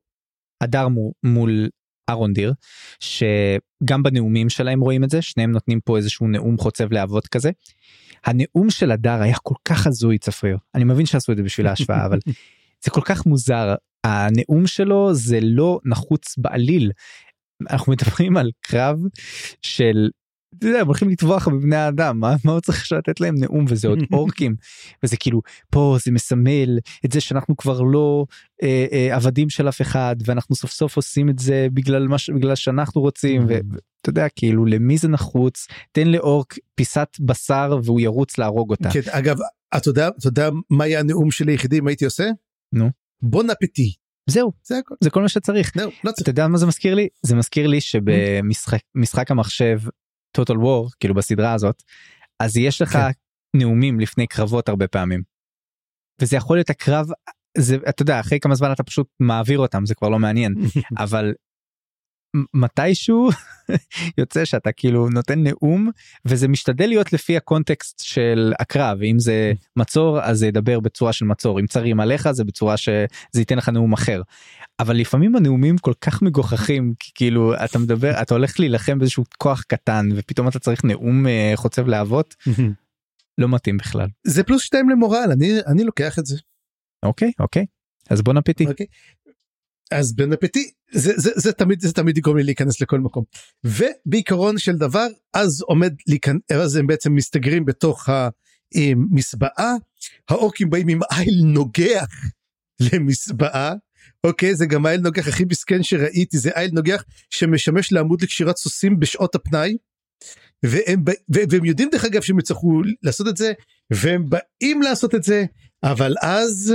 [0.63, 1.69] הדר מו- מול
[2.09, 2.53] אהרון דיר
[2.99, 7.51] שגם בנאומים שלהם רואים את זה שניהם נותנים פה איזשהו נאום חוצב להבות כזה.
[8.25, 12.05] הנאום של הדר היה כל כך הזוי צפריר אני מבין שעשו את זה בשביל ההשוואה
[12.05, 12.19] אבל
[12.83, 16.91] זה כל כך מוזר הנאום שלו זה לא נחוץ בעליל.
[17.69, 18.99] אנחנו מדברים על קרב
[19.61, 20.09] של.
[20.57, 23.65] אתה יודע, הם הולכים לטבוח בבני האדם מה, מה הוא צריך עכשיו לתת להם נאום
[23.69, 24.55] וזה עוד אורקים
[25.03, 28.25] וזה כאילו פה זה מסמל את זה שאנחנו כבר לא
[28.63, 32.55] אה, אה, עבדים של אף אחד ואנחנו סוף סוף עושים את זה בגלל מה בגלל
[32.55, 38.69] שאנחנו רוצים ואתה יודע כאילו למי זה נחוץ תן לאורק פיסת בשר והוא ירוץ להרוג
[38.71, 38.89] אותה.
[38.91, 39.37] כן, אגב
[39.77, 42.29] אתה יודע אתה יודע מה היה הנאום שלי היחידי אם הייתי עושה?
[42.73, 42.89] נו.
[43.21, 43.93] בון אפטי.
[44.29, 44.95] זהו זה הכל.
[45.03, 45.71] זה כל מה שצריך.
[45.75, 46.21] זהו, לא צריך.
[46.21, 47.07] אתה יודע מה זה מזכיר לי?
[47.21, 49.79] זה מזכיר לי שבמשחק משחק המחשב
[50.37, 51.83] total war כאילו בסדרה הזאת
[52.39, 53.09] אז יש לך כן.
[53.55, 55.21] נאומים לפני קרבות הרבה פעמים.
[56.21, 57.07] וזה יכול להיות הקרב
[57.57, 60.53] זה אתה יודע אחרי כמה זמן אתה פשוט מעביר אותם זה כבר לא מעניין
[61.03, 61.33] אבל
[62.53, 63.29] מתישהו
[64.17, 65.89] יוצא שאתה כאילו נותן נאום
[66.25, 71.25] וזה משתדל להיות לפי הקונטקסט של הקרב אם זה מצור אז זה ידבר בצורה של
[71.25, 74.21] מצור אם צרים עליך זה בצורה שזה ייתן לך נאום אחר.
[74.79, 79.63] אבל לפעמים הנאומים כל כך מגוחכים כי כאילו אתה מדבר אתה הולך להילחם באיזשהו כוח
[79.67, 82.35] קטן ופתאום אתה צריך נאום אה, חוצב להבות
[83.39, 84.07] לא מתאים בכלל.
[84.23, 86.37] זה פלוס שתיים למורל אני אני לוקח את זה.
[87.03, 87.65] אוקיי אוקיי
[88.09, 88.67] אז בוא נפיתי.
[88.67, 88.85] אוקיי.
[89.91, 93.23] אז בן אפטי זה, זה, זה תמיד זה תמיד יגרום לי להיכנס לכל מקום.
[93.63, 98.09] ובעיקרון של דבר אז עומד להיכנס אז הם בעצם מסתגרים בתוך
[98.75, 99.73] המסבעה.
[100.29, 102.07] האורקים באים עם איל נוגח
[102.79, 103.73] למסבעה.
[104.23, 108.99] אוקיי זה גם איל נוגח הכי מסכן שראיתי זה איל נוגח שמשמש לעמוד לקשירת סוסים
[108.99, 109.77] בשעות הפנאי.
[110.63, 113.53] והם, ב- ו- והם יודעים דרך אגב שהם יצטרכו לעשות את זה
[113.91, 115.45] והם באים לעשות את זה
[115.83, 116.73] אבל אז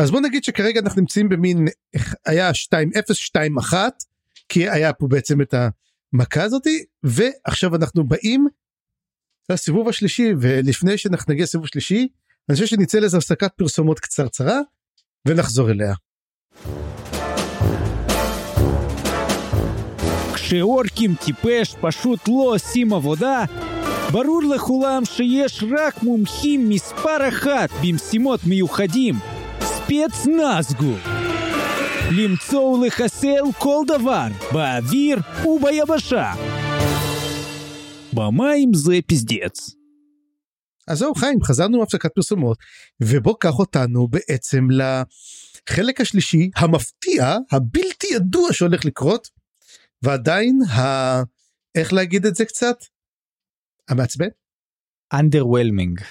[0.00, 1.68] אז בוא נגיד שכרגע אנחנו נמצאים במין
[2.26, 2.50] היה
[3.70, 3.74] 2-0-2-1
[4.48, 5.54] כי היה פה בעצם את
[6.12, 8.46] המכה הזאתי ועכשיו אנחנו באים
[9.50, 12.08] לסיבוב השלישי ולפני שאנחנו נגיע לסיבוב שלישי
[12.48, 14.60] אני חושב שנצא לאיזה הפסקת פרסומות קצרצרה
[15.28, 15.94] ונחזור אליה.
[20.34, 23.44] כשאורקים טיפש פשוט לא עושים עבודה,
[24.12, 29.14] ברור לכולם שיש רק מומחים מספר אחת במשימות מיוחדים,
[29.90, 30.94] ספצנזגו.
[32.16, 36.32] למצוא ולחסל כל דבר, באוויר וביבשה.
[38.12, 39.70] במים זה פזדץ.
[40.88, 42.58] אז זהו חיים חזרנו מהפסקת פרסומות
[43.00, 49.28] ובוא קח אותנו בעצם לחלק השלישי המפתיע הבלתי ידוע שהולך לקרות
[50.02, 50.82] ועדיין ה...
[51.74, 52.76] איך להגיד את זה קצת?
[53.88, 54.28] המעצבן?
[55.14, 56.04] Underwhelming.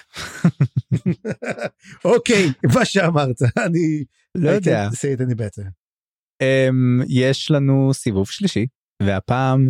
[2.04, 3.36] אוקיי מה שאמרת
[3.66, 4.88] אני לא יודע.
[4.88, 5.66] Say it any better.
[6.42, 8.66] um, יש לנו סיבוב שלישי
[9.02, 9.68] והפעם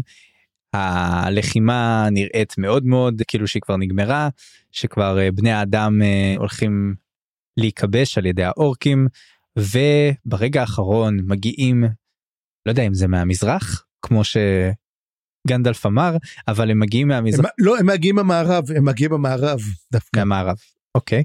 [0.73, 4.29] הלחימה נראית מאוד מאוד כאילו שהיא כבר נגמרה
[4.73, 6.95] שכבר uh, בני האדם uh, הולכים
[7.57, 9.07] להיכבש על ידי האורקים
[9.59, 11.85] וברגע האחרון מגיעים
[12.67, 14.25] לא יודע אם זה מהמזרח כמו
[15.47, 16.17] שגנדלף אמר
[16.49, 19.61] אבל הם מגיעים מהמזרח הם, לא הם מגיעים מהמערב הם מגיעים מהמערב
[19.93, 20.19] דווקא.
[20.19, 20.57] מהמערב
[20.95, 21.25] אוקיי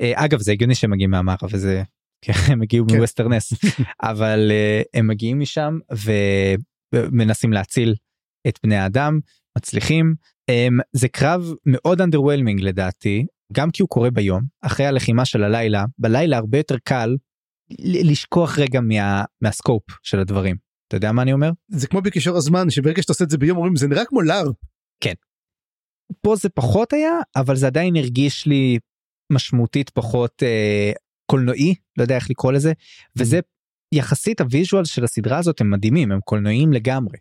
[0.00, 1.82] אה, אגב זה הגיוני שהם מגיעים מהמערב וזה
[2.24, 2.96] כי הם הגיעו כן.
[2.96, 3.52] מווסטרנס
[4.10, 5.78] אבל אה, הם מגיעים משם
[6.92, 7.94] ומנסים להציל
[8.48, 9.20] את בני האדם
[9.58, 10.14] מצליחים.
[10.50, 15.84] Um, זה קרב מאוד underwhelming לדעתי, גם כי הוא קורה ביום, אחרי הלחימה של הלילה,
[15.98, 17.16] בלילה הרבה יותר קל
[17.80, 20.65] לשכוח רגע מה, מה scope של הדברים.
[20.88, 21.50] אתה יודע מה אני אומר?
[21.68, 24.56] זה כמו בקישור הזמן שברגע שאתה עושה את זה ביום אומרים זה נראה כמו LARP.
[25.00, 25.14] כן.
[26.20, 28.78] פה זה פחות היה אבל זה עדיין הרגיש לי
[29.32, 30.92] משמעותית פחות אה,
[31.30, 32.72] קולנועי לא יודע איך לקרוא לזה
[33.16, 33.40] וזה
[33.94, 37.18] יחסית ה visual של הסדרה הזאת הם מדהימים הם קולנועיים לגמרי.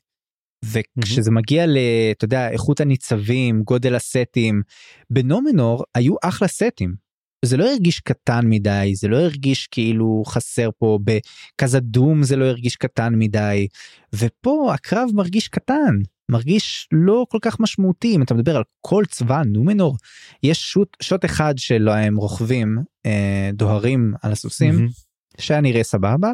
[0.66, 1.78] וכשזה מגיע ל...
[2.12, 4.62] אתה יודע, איכות הניצבים, גודל הסטים,
[5.10, 7.05] בנומנור היו אחלה סטים.
[7.46, 12.46] זה לא הרגיש קטן מדי, זה לא הרגיש כאילו חסר פה, בכזה דום זה לא
[12.46, 13.68] הרגיש קטן מדי,
[14.14, 15.96] ופה הקרב מרגיש קטן,
[16.32, 19.98] מרגיש לא כל כך משמעותי, אם אתה מדבר על כל צבא נומנור,
[20.44, 25.42] יש שוט, שוט אחד שלו הם רוכבים, אה, דוהרים על הסוסים, mm-hmm.
[25.42, 26.32] שהיה נראה סבבה,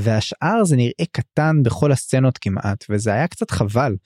[0.00, 3.96] והשאר זה נראה קטן בכל הסצנות כמעט וזה היה קצת חבל.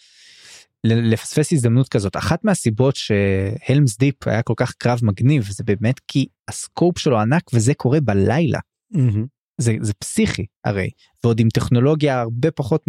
[0.84, 6.26] לפספס הזדמנות כזאת אחת מהסיבות שהלמס דיפ היה כל כך קרב מגניב זה באמת כי
[6.48, 8.58] ה scope שלו ענק וזה קורה בלילה.
[8.94, 9.26] Mm-hmm.
[9.60, 10.90] זה, זה פסיכי הרי
[11.24, 12.84] ועוד עם טכנולוגיה הרבה פחות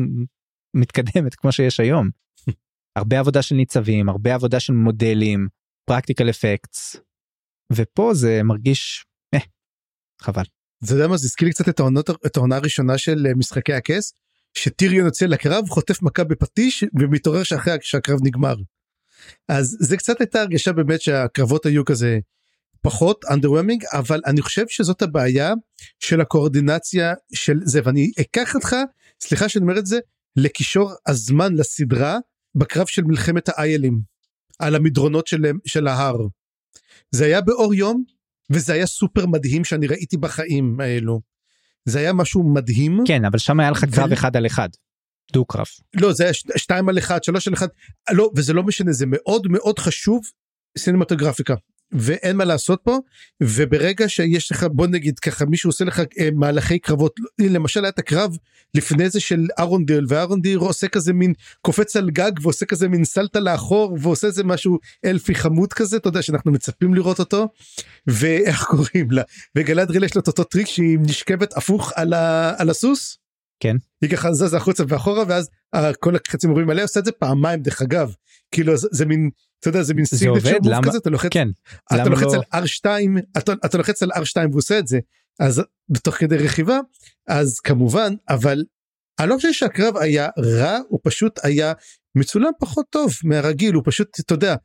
[0.74, 2.10] מתקדמת כמו שיש היום.
[2.98, 5.48] הרבה עבודה של ניצבים הרבה עבודה של מודלים
[5.89, 6.96] practical effects
[7.74, 9.40] ופה זה מרגיש אה,
[10.22, 10.44] חבל.
[10.84, 11.70] אתה יודע מה זה הזכיר לי קצת
[12.26, 14.14] את העונה הראשונה של אה, משחקי הכס
[14.58, 18.56] שטיריון יוצא לקרב חוטף מכה בפטיש ומתעורר שאחרי שהקרב נגמר.
[19.48, 22.20] אז זה קצת הייתה הרגשה באמת שהקרבות היו כזה
[22.82, 25.54] פחות underwhelming אבל אני חושב שזאת הבעיה
[26.00, 28.76] של הקואורדינציה של זה ואני אקח אותך
[29.22, 30.00] סליחה שאני אומר את זה
[30.36, 32.18] לקישור הזמן לסדרה
[32.56, 34.00] בקרב של מלחמת האיילים
[34.60, 36.18] על המדרונות של, של ההר.
[37.12, 38.04] זה היה באור יום
[38.50, 41.22] וזה היה סופר מדהים שאני ראיתי בחיים האלו.
[41.86, 43.04] זה היה משהו מדהים.
[43.08, 44.13] כן אבל שם היה לך קרב ו...
[44.13, 44.69] אחד על אחד.
[45.34, 45.65] דו קרב.
[45.93, 47.67] לא זה היה שתיים על אחד שלוש על אחד
[48.12, 50.24] לא וזה לא משנה זה מאוד מאוד חשוב
[50.78, 51.56] סינמטוגרפיקה
[51.96, 52.98] ואין מה לעשות פה
[53.44, 58.00] וברגע שיש לך בוא נגיד ככה מישהו עושה לך אה, מהלכי קרבות למשל היה את
[58.00, 58.38] הקרב
[58.74, 63.40] לפני זה של ארונדל וארונדל עושה כזה מין קופץ על גג ועושה כזה מין סלטה
[63.40, 67.48] לאחור ועושה איזה משהו אלפי חמוד כזה אתה יודע שאנחנו מצפים לראות אותו
[68.08, 69.22] ואיך קוראים לה
[69.56, 73.18] וגלדריל יש לו את אותו טריק שהיא נשכבת הפוך על, ה, על הסוס.
[73.60, 73.76] כן.
[74.02, 75.50] היא ככה זזה החוצה ואחורה ואז
[76.00, 78.14] כל החצים יורים עליה עושה את זה פעמיים דרך אגב
[78.52, 79.30] כאילו זה, זה מין
[79.60, 81.48] אתה יודע זה מין signature move כזה אתה לוחץ כן.
[81.94, 82.42] אתה לוחץ לא...
[82.52, 82.86] על R2
[83.38, 85.00] אתה, אתה לוחץ על R2 ועושה את זה
[85.40, 86.80] אז בתוך כדי רכיבה
[87.28, 88.64] אז כמובן אבל
[89.20, 91.74] אני לא חושב שהקרב היה רע הוא פשוט היה
[92.16, 94.56] מצולם פחות טוב מהרגיל הוא פשוט אתה יודע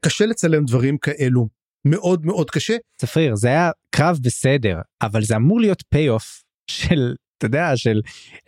[0.00, 1.48] קשה לצלם דברים כאלו.
[1.84, 2.76] מאוד מאוד קשה.
[3.00, 8.00] צפריר זה היה קרב בסדר אבל זה אמור להיות פי אוף של אתה יודע של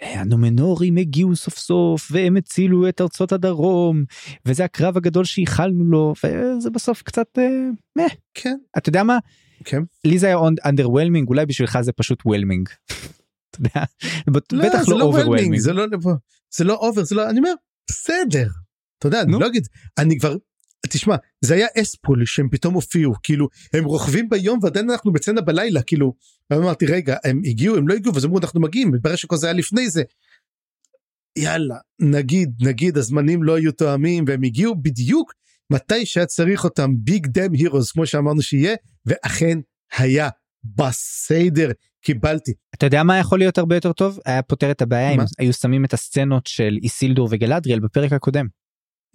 [0.02, 4.04] אה, הנומנורים הגיעו סוף סוף והם הצילו את ארצות הדרום
[4.46, 8.56] וזה הקרב הגדול שייחלנו לו וזה בסוף קצת אה, כן.
[8.78, 9.18] אתה יודע מה?
[9.64, 9.82] כן.
[10.04, 12.68] לי זה היה underwhelming אולי בשבילך זה פשוט וולמינג.
[14.52, 15.84] לא, בטח לא overwhelming זה לא
[16.50, 17.52] זה לא over זה לא אני אומר
[17.90, 18.48] בסדר.
[18.98, 19.66] אתה יודע אני לא אגיד
[19.98, 20.36] אני כבר
[20.88, 25.82] תשמע זה היה אספול שהם פתאום הופיעו כאילו הם רוכבים ביום ועדיין אנחנו בסצנה בלילה
[25.82, 26.14] כאילו
[26.52, 29.54] אמרתי רגע הם הגיעו הם לא הגיעו ואז אמרו אנחנו מגיעים מתברר שכל זה היה
[29.54, 30.02] לפני זה.
[31.38, 35.32] יאללה נגיד נגיד הזמנים לא היו תואמים והם הגיעו בדיוק
[35.72, 38.74] מתי שהיה צריך אותם big damn heroes כמו שאמרנו שיהיה
[39.06, 39.58] ואכן
[39.98, 40.28] היה
[40.64, 41.70] בסדר
[42.02, 42.52] קיבלתי.
[42.74, 45.84] אתה יודע מה יכול להיות הרבה יותר טוב היה פותר את הבעיה אם היו שמים
[45.84, 48.46] את הסצנות של איסילדור וגלדריאל בפרק הקודם.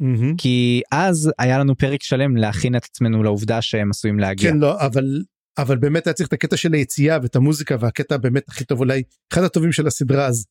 [0.02, 0.36] Mm-hmm.
[0.38, 4.52] כי אז היה לנו פרק שלם להכין את עצמנו לעובדה שהם עשויים להגיע.
[4.52, 5.24] כן לא אבל
[5.58, 9.04] אבל באמת היה צריך את הקטע של היציאה ואת המוזיקה והקטע באמת הכי טוב אולי
[9.34, 10.46] אחד הטובים של הסדרה אז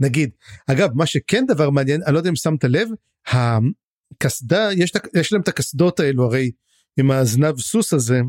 [0.00, 0.30] נגיד
[0.66, 2.88] אגב מה שכן דבר מעניין אני לא יודע אם שמת לב
[3.26, 6.50] הקסדה יש, יש להם את הקסדות האלו הרי
[6.96, 8.20] עם הזנב סוס הזה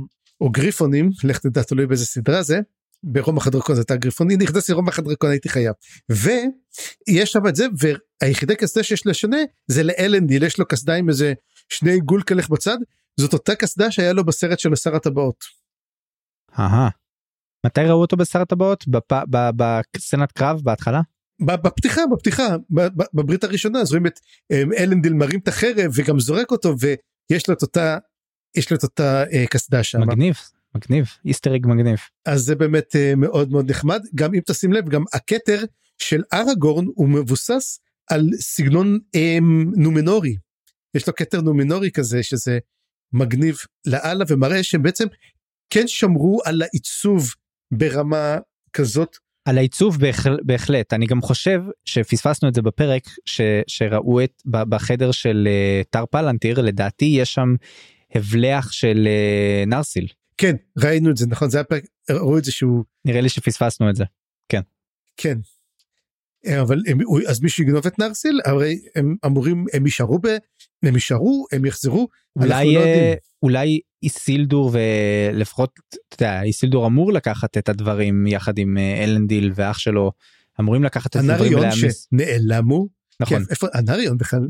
[0.42, 2.60] או גריפונים לך תדע תלוי באיזה סדרה זה
[3.12, 5.74] ברומח הדרקון זה הייתה גריפוני נכנסתי לרומח הדרקון הייתי חייב
[6.10, 7.66] ויש שם את זה
[8.22, 11.34] והיחידי קסדה שיש לשונה זה לאלנדיל יש לו קסדה עם איזה
[11.70, 12.78] שני עיגול כלך בצד
[13.20, 15.44] זאת אותה קסדה שהיה לו בסרט של שר הטבעות.
[16.60, 16.90] אהה.
[17.66, 18.86] מתי ראו אותו בשר הטבעות
[19.58, 21.02] בסצנת קרב בהתחלה?
[21.42, 22.48] בפתיחה בפתיחה
[23.14, 24.20] בברית הראשונה אז רואים את
[24.52, 27.98] אמ, אלנדיל מרים את החרב וגם זורק אותו ויש לו את אותה
[28.58, 30.02] יש לו את אותה אה, קסדה שם.
[30.02, 30.36] מגניב
[30.78, 32.00] מגניב איסטריג מגניב.
[32.26, 35.64] אז זה באמת uh, מאוד מאוד נחמד גם אם תשים לב גם הכתר
[35.98, 39.20] של אראגורן הוא מבוסס על סגנון um,
[39.78, 40.36] נומנורי.
[40.96, 42.60] יש לו כתר נומנורי כזה שזה
[43.14, 45.08] מגניב לאללה ומראה שהם בעצם
[45.70, 47.34] כן שמרו על העיצוב
[47.72, 48.38] ברמה
[48.74, 54.42] כזאת על העיצוב בהחל, בהחלט אני גם חושב שפספסנו את זה בפרק ש, שראו את
[54.46, 57.56] בחדר של uh, טר פלנטיר לדעתי יש שם
[58.16, 60.08] הבלח של uh, נרסיל.
[60.38, 63.90] כן ראינו את זה נכון זה היה פרק ראו את זה שהוא נראה לי שפספסנו
[63.90, 64.04] את זה
[64.50, 64.62] כן.
[65.18, 65.38] כן.
[66.62, 66.98] אבל הם,
[67.28, 70.28] אז מישהו יגנוב את נרסיל הרי הם אמורים הם יישארו ב...
[70.84, 72.08] הם יישארו הם יחזרו.
[72.36, 72.82] אולי לא
[73.44, 79.78] אולי איסילדור ולפחות אתה יודע איסילדור אמור לקחת את הדברים יחד עם אה, אלנדיל ואח
[79.78, 80.12] שלו
[80.60, 82.08] אמורים לקחת את הדברים ולהעמיס.
[82.12, 82.88] שנעלמו.
[83.20, 83.44] נכון.
[83.44, 84.48] כן, איפה הנריון בכלל.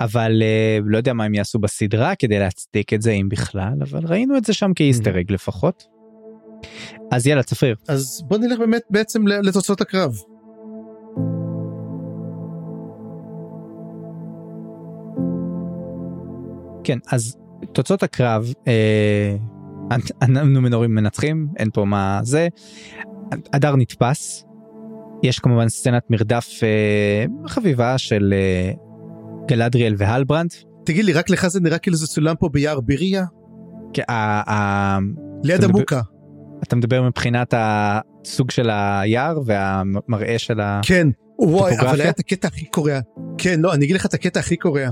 [0.00, 4.00] אבל uh, לא יודע מה הם יעשו בסדרה כדי להצדיק את זה אם בכלל אבל
[4.04, 5.84] ראינו את זה שם כאיסטרג לפחות.
[7.10, 7.76] אז יאללה צפריר.
[7.88, 10.12] אז בוא נלך באמת בעצם לתוצאות הקרב.
[16.84, 17.36] כן אז
[17.72, 19.36] תוצאות הקרב אה,
[20.22, 22.48] אנחנו מנורים מנצחים אין פה מה זה
[23.52, 24.44] הדר נתפס
[25.22, 28.72] יש כמובן סצנת מרדף אה, חביבה של אה,
[29.50, 30.50] גלדריאל והלברנד.
[30.84, 33.24] תגיד לי רק לך זה נראה כאילו זה צולם פה ביער ביריה?
[33.92, 34.02] כן,
[35.42, 36.00] ליד המוקה.
[36.62, 40.80] אתה מדבר מבחינת הסוג של היער והמראה של ה...
[40.84, 41.08] כן,
[41.38, 42.98] וואי, אבל היה את הקטע הכי קורע.
[43.38, 44.88] כן, לא, אני אגיד לך את הקטע הכי קורע.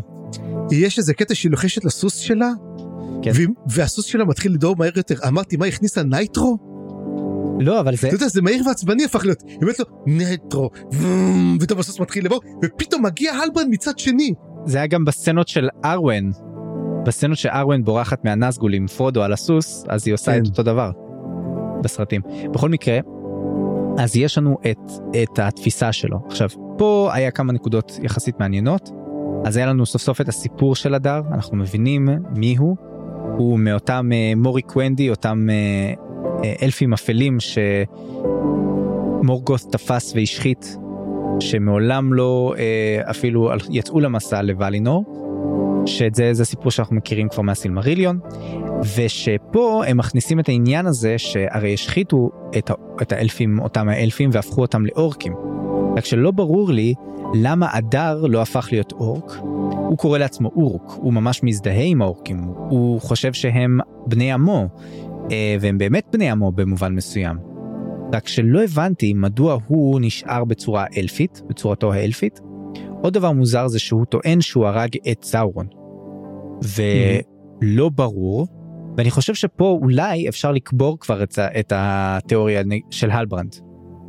[0.72, 2.50] יש איזה קטע שהיא לוחשת לסוס שלה,
[3.22, 3.30] כן.
[3.70, 5.14] והסוס שלה מתחיל לדור מהר יותר.
[5.28, 6.58] אמרתי, מה, הכניסה nitro?
[7.60, 8.08] לא, אבל זה...
[8.08, 9.42] אתה יודע, זה מהיר ועצבני הפך להיות.
[9.46, 10.70] היא אומרת לו, nitro,
[11.56, 14.32] ופתאום הסוס מתחיל לבוא, ופתאום מגיע הלברנד מצד שני.
[14.64, 16.30] זה היה גם בסצנות של ארוון.
[17.06, 20.42] בסצנות שארוון בורחת מהנזגול עם פרודו על הסוס, אז היא עושה כן.
[20.42, 20.90] את אותו דבר.
[21.82, 22.22] בסרטים.
[22.52, 22.98] בכל מקרה,
[23.98, 24.78] אז יש לנו את,
[25.22, 26.18] את התפיסה שלו.
[26.26, 28.90] עכשיו, פה היה כמה נקודות יחסית מעניינות.
[29.44, 32.76] אז היה לנו סוף סוף את הסיפור של הדר, אנחנו מבינים מי הוא.
[33.36, 35.52] הוא מאותם uh, מורי קוונדי, אותם uh,
[35.96, 37.38] uh, אלפים אפלים
[39.20, 40.76] שמורגות תפס והשחית,
[41.40, 45.04] שמעולם לא uh, אפילו יצאו למסע לוולינור.
[45.86, 48.18] שאת זה זה סיפור שאנחנו מכירים כבר מהסילמריליון
[48.96, 52.70] ושפה הם מכניסים את העניין הזה שהרי השחיתו את,
[53.02, 55.34] את האלפים אותם האלפים והפכו אותם לאורקים.
[55.96, 56.94] רק שלא ברור לי
[57.34, 59.32] למה אדר לא הפך להיות אורק.
[59.88, 64.68] הוא קורא לעצמו אורק, הוא ממש מזדהה עם האורקים, הוא חושב שהם בני עמו,
[65.30, 67.47] אה, והם באמת בני עמו במובן מסוים.
[68.12, 72.40] רק שלא הבנתי מדוע הוא נשאר בצורה אלפית, בצורתו האלפית.
[73.02, 75.66] עוד דבר מוזר זה שהוא טוען שהוא הרג את סאורון.
[76.62, 78.46] ולא ברור,
[78.96, 83.56] ואני חושב שפה אולי אפשר לקבור כבר את, את התיאוריה של הלברנד.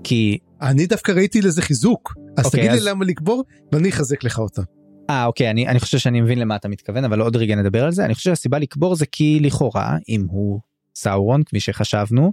[0.03, 0.37] כי...
[0.61, 2.83] אני דווקא ראיתי לזה חיזוק, אז אוקיי, תגיד אז...
[2.83, 4.61] לי למה לקבור ואני אחזק לך אותה.
[5.09, 7.91] אה אוקיי אני אני חושב שאני מבין למה אתה מתכוון אבל עוד רגע נדבר על
[7.91, 10.59] זה אני חושב שהסיבה לקבור זה כי לכאורה אם הוא
[10.95, 12.31] סאורון כפי שחשבנו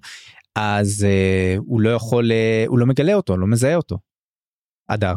[0.57, 3.99] אז אה, הוא לא יכול אה, הוא לא מגלה אותו לא מזהה אותו.
[4.89, 5.15] אדר.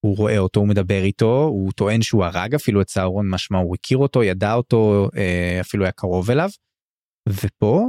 [0.00, 3.74] הוא רואה אותו הוא מדבר איתו הוא טוען שהוא הרג אפילו את סאורון משמע הוא
[3.74, 6.48] הכיר אותו ידע אותו אה, אפילו היה קרוב אליו.
[7.28, 7.86] ופה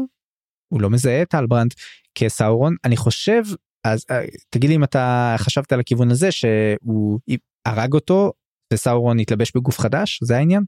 [0.74, 1.74] הוא לא מזהה את הלברנד
[2.16, 3.44] כסאורון אני חושב
[3.84, 7.20] אז אה, תגיד לי אם אתה חשבת על הכיוון הזה שהוא
[7.66, 8.34] הרג אותו
[8.74, 10.64] וסאורון התלבש בגוף חדש זה העניין.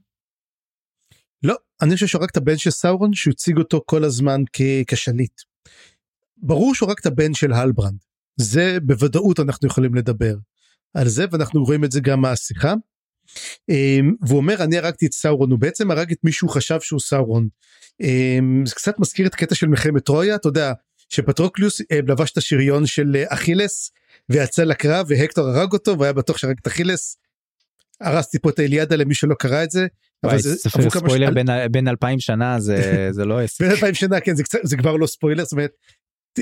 [1.42, 4.40] לא אני חושב שהוא רק את הבן של סאורון שהוא הציג אותו כל הזמן
[4.86, 5.40] כשליט.
[6.44, 7.98] ברור שהוא רק את הבן של הלברנד
[8.36, 10.34] זה בוודאות אנחנו יכולים לדבר
[10.94, 12.74] על זה ואנחנו רואים את זה גם מהשיחה.
[13.68, 17.48] אמ, והוא אומר אני הרגתי את סאורון הוא בעצם הרג את מישהו חשב שהוא סאורון.
[18.00, 20.72] אמ, זה קצת מזכיר את הקטע של מלחמת טרויה אתה יודע
[21.08, 23.90] שפטרוקלוס אה, לבש את השריון של אה, אכילס
[24.28, 27.16] ויצא לקרב והקטור הרג אותו והיה בטוח שהרג את אכילס.
[28.00, 29.86] הרסתי פה את האיליאדה למי שלא קרא את זה.
[30.24, 31.30] אבל זה ספוילר
[31.70, 35.52] בין, אלפיים שנה זה זה לא בין אלפיים שנה כן זה כבר לא ספוילר זאת
[35.52, 35.70] אומרת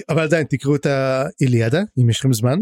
[0.09, 2.59] אבל עדיין תקראו את האיליאדה אם יש לכם זמן.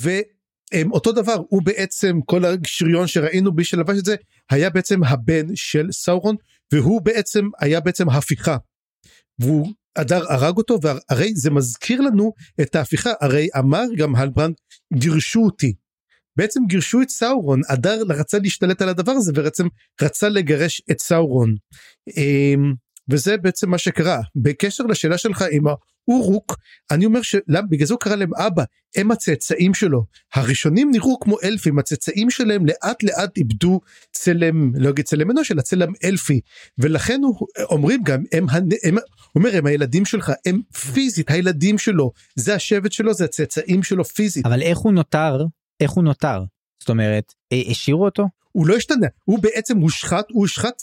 [0.00, 4.16] ואותו דבר הוא בעצם כל השריון שראינו בי שלבש את זה
[4.50, 6.36] היה בעצם הבן של סאורון
[6.72, 8.56] והוא בעצם היה בעצם הפיכה.
[9.38, 14.54] והוא הדר הרג אותו והרי זה מזכיר לנו את ההפיכה הרי אמר גם הלברנד
[14.94, 15.74] גירשו אותי.
[16.36, 19.66] בעצם גירשו את סאורון הדר רצה להשתלט על הדבר הזה ובעצם
[20.02, 21.54] רצה לגרש את סאורון.
[23.08, 24.20] וזה בעצם מה שקרה.
[24.36, 25.64] בקשר לשאלה שלך עם
[26.08, 26.56] האורוק
[26.90, 28.64] אני אומר שלמה בגלל זה הוא קרא להם אבא
[28.96, 30.04] הם הצאצאים שלו.
[30.34, 33.80] הראשונים נראו כמו אלפים הצאצאים שלהם לאט לאט איבדו
[34.12, 36.40] צלם לא אגיד צלם אנוש אלא צלם אלפי.
[36.78, 38.46] ולכן הוא אומרים גם הם,
[38.84, 38.96] הם
[39.34, 40.60] אומר הם הילדים שלך הם
[40.92, 42.12] פיזית הילדים שלו.
[42.34, 44.46] זה השבט שלו זה הצאצאים שלו פיזית.
[44.46, 45.44] אבל איך הוא נותר?
[45.80, 46.42] איך הוא נותר?
[46.80, 47.34] זאת אומרת
[47.70, 48.26] השאירו אותו?
[48.52, 49.06] הוא לא השתנה.
[49.24, 50.82] הוא בעצם הושחת הוא הושחת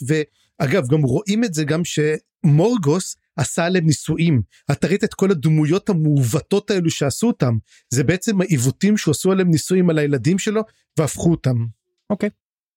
[0.60, 4.42] ואגב גם רואים את זה גם שמורגוס עשה עליהם ניסויים
[4.72, 7.54] אתה ראית את כל הדמויות המעוותות האלו שעשו אותם
[7.90, 10.62] זה בעצם העיוותים שעשו עליהם ניסויים על הילדים שלו
[10.98, 11.66] והפכו אותם.
[12.10, 12.30] אוקיי.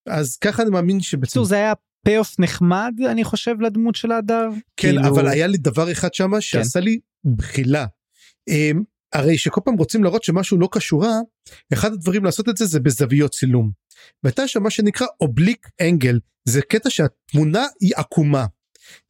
[0.08, 1.74] אז ככה אני מאמין שבעצם זה היה
[2.06, 4.50] payoff נחמד אני חושב לדמות של אדר.
[4.78, 5.08] כן כאילו...
[5.08, 6.42] אבל היה לי דבר אחד שמה כן.
[6.42, 6.86] שעשה כן.
[6.86, 7.00] לי
[7.36, 7.86] בחילה.
[9.14, 11.20] הרי שכל פעם רוצים להראות שמשהו לא קשורה
[11.74, 13.72] אחד הדברים לעשות את זה זה בזוויות צילום.
[14.24, 18.46] והייתה שם מה שנקרא oblique angle זה קטע שהתמונה היא עקומה.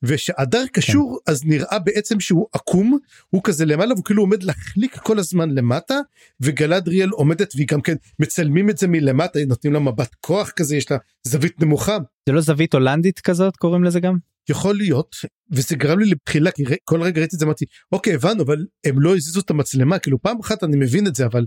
[0.04, 1.32] ושהדר קשור כן.
[1.32, 2.98] אז נראה בעצם שהוא עקום
[3.30, 6.00] הוא כזה למעלה והוא כאילו עומד להחליק כל הזמן למטה
[6.42, 10.92] וגלדריאל עומדת והיא גם כן מצלמים את זה מלמטה נותנים לה מבט כוח כזה יש
[10.92, 11.98] לה זווית נמוכה.
[12.26, 14.18] זה לא זווית הולנדית כזאת קוראים לזה גם?
[14.50, 15.16] יכול להיות
[15.52, 19.00] וזה גרם לי לבחילה כי כל רגע ראיתי את זה אמרתי אוקיי הבנו אבל הם
[19.00, 20.00] לא הזיזו את המצלמה.
[20.00, 21.46] כאילו פעם אחת אני מבין את זה אבל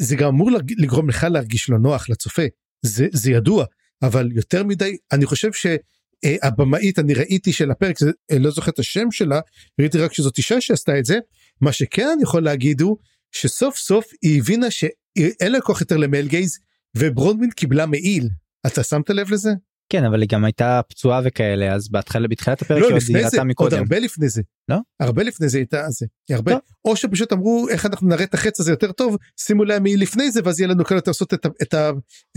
[0.00, 2.42] זה גם אמור לגרום לך להרגיש לא נוח לצופה.
[2.82, 3.64] זה זה ידוע.
[4.02, 9.10] אבל יותר מדי אני חושב שהבמאית אני ראיתי של הפרק זה, לא זוכר את השם
[9.10, 9.40] שלה
[9.80, 11.18] ראיתי רק שזאת אישה שעשתה את זה.
[11.60, 12.96] מה שכן אני יכול להגיד הוא
[13.32, 16.58] שסוף סוף היא הבינה שאין לה כוח יותר למייל גייז
[16.96, 18.28] וברונמין קיבלה מעיל
[18.66, 19.50] אתה שמת לב לזה?
[19.92, 23.70] כן אבל היא גם הייתה פצועה וכאלה אז בהתחלה בתחילת הפרק לא, היא ראתה מקודם.
[23.70, 24.42] עוד הרבה לפני זה.
[24.68, 24.76] לא?
[25.00, 26.06] הרבה לפני זה הייתה זה.
[26.30, 26.52] הרבה.
[26.52, 26.60] טוב.
[26.84, 30.40] או שפשוט אמרו איך אנחנו נראה את החץ הזה יותר טוב שימו להם לפני זה
[30.44, 31.74] ואז יהיה לנו קל יותר לעשות את, את,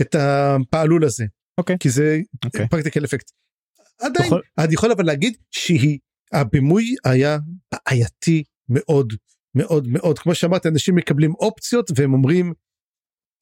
[0.00, 1.24] את הפעלול הזה.
[1.58, 1.76] אוקיי.
[1.80, 2.68] כי זה אוקיי.
[2.68, 3.30] פרקטיקל אפקט.
[4.00, 4.40] עדיין בכל...
[4.58, 5.98] אני יכול אבל להגיד שהיא
[6.32, 7.38] הבימוי היה
[7.72, 9.12] בעייתי מאוד
[9.54, 12.52] מאוד מאוד כמו שאמרתי אנשים מקבלים אופציות והם אומרים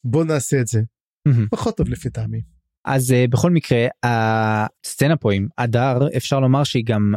[0.04, 0.80] בוא נעשה את זה.
[1.28, 1.48] Mm-hmm.
[1.50, 2.51] פחות טוב לפי טעמי.
[2.84, 7.14] אז uh, בכל מקרה הסצנה פה עם הדר אפשר לומר שהיא גם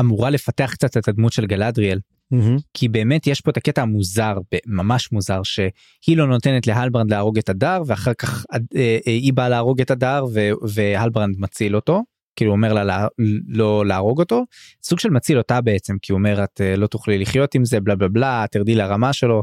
[0.00, 1.98] אמורה לפתח קצת את הדמות של גלדריאל.
[2.34, 2.60] Mm-hmm.
[2.74, 4.34] כי באמת יש פה את הקטע המוזר
[4.66, 9.48] ממש מוזר שהיא לא נותנת להלברנד להרוג את אדר ואחר כך uh, uh, היא באה
[9.48, 10.24] להרוג את אדר
[10.74, 12.02] והלברנד מציל אותו
[12.36, 13.08] כאילו אומר לה לא,
[13.48, 14.44] לא להרוג אותו
[14.82, 17.96] סוג של מציל אותה בעצם כי הוא אומר את לא תוכלי לחיות עם זה בלה
[17.96, 19.42] בלה בלה תרדי לרמה שלו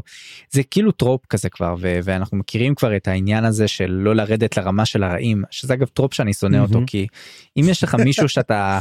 [0.50, 4.56] זה כאילו trope כזה כבר ו- ואנחנו מכירים כבר את העניין הזה של לא לרדת
[4.56, 6.60] לרמה של הרעים שזה אגב trope שאני שונא mm-hmm.
[6.60, 7.06] אותו כי
[7.56, 8.78] אם יש לך מישהו שאתה.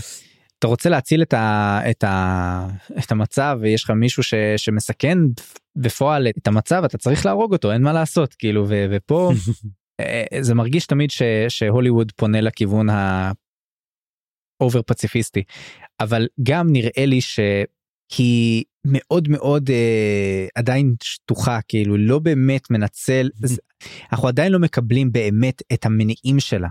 [0.59, 2.67] אתה רוצה להציל את, ה, את, ה,
[2.99, 5.17] את המצב ויש לך מישהו ש, שמסכן
[5.75, 9.31] בפועל את המצב אתה צריך להרוג אותו אין מה לעשות כאילו ו, ופה
[9.99, 12.87] אה, זה מרגיש תמיד ש, שהוליווד פונה לכיוון
[14.61, 15.43] אובר פציפיסטי
[15.99, 23.29] אבל גם נראה לי שהיא מאוד מאוד אה, עדיין שטוחה כאילו לא באמת מנצל
[24.11, 26.67] אנחנו עדיין לא מקבלים באמת את המניעים שלה.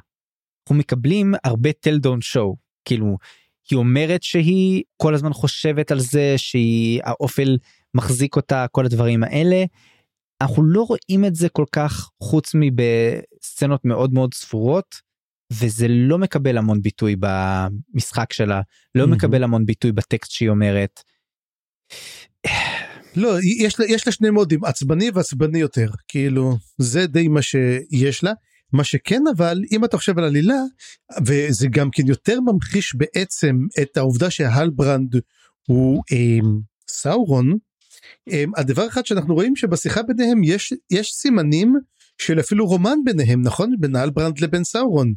[0.62, 3.16] אנחנו מקבלים הרבה טל דון שואו כאילו
[3.70, 7.58] היא אומרת שהיא כל הזמן חושבת על זה שהיא האופל
[7.94, 9.64] מחזיק אותה כל הדברים האלה.
[10.40, 15.05] אנחנו לא רואים את זה כל כך חוץ מבסצנות מאוד מאוד ספורות
[15.52, 18.60] וזה לא מקבל המון ביטוי במשחק שלה
[18.94, 19.06] לא mm-hmm.
[19.06, 21.00] מקבל המון ביטוי בטקסט שהיא אומרת.
[23.16, 28.24] לא יש לה יש לה שני מודים עצבני ועצבני יותר כאילו זה די מה שיש
[28.24, 28.32] לה
[28.72, 30.60] מה שכן אבל אם אתה חושב על עלילה
[31.26, 35.16] וזה גם כן יותר ממחיש בעצם את העובדה שהלברנד
[35.66, 36.48] הוא אה,
[36.88, 37.56] סאורון
[38.32, 41.74] אה, הדבר אחד שאנחנו רואים שבשיחה ביניהם יש יש סימנים
[42.18, 45.12] של אפילו רומן ביניהם נכון בין הלברנד לבין סאורון.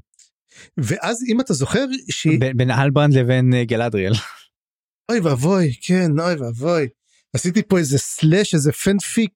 [0.78, 2.28] ואז אם אתה זוכר ש...
[2.56, 4.14] בין הלברנד לבין אה, גלדריאל.
[5.12, 6.88] אוי ואבוי כן אוי ואבוי.
[7.34, 9.32] עשיתי פה איזה slash איזה fanfic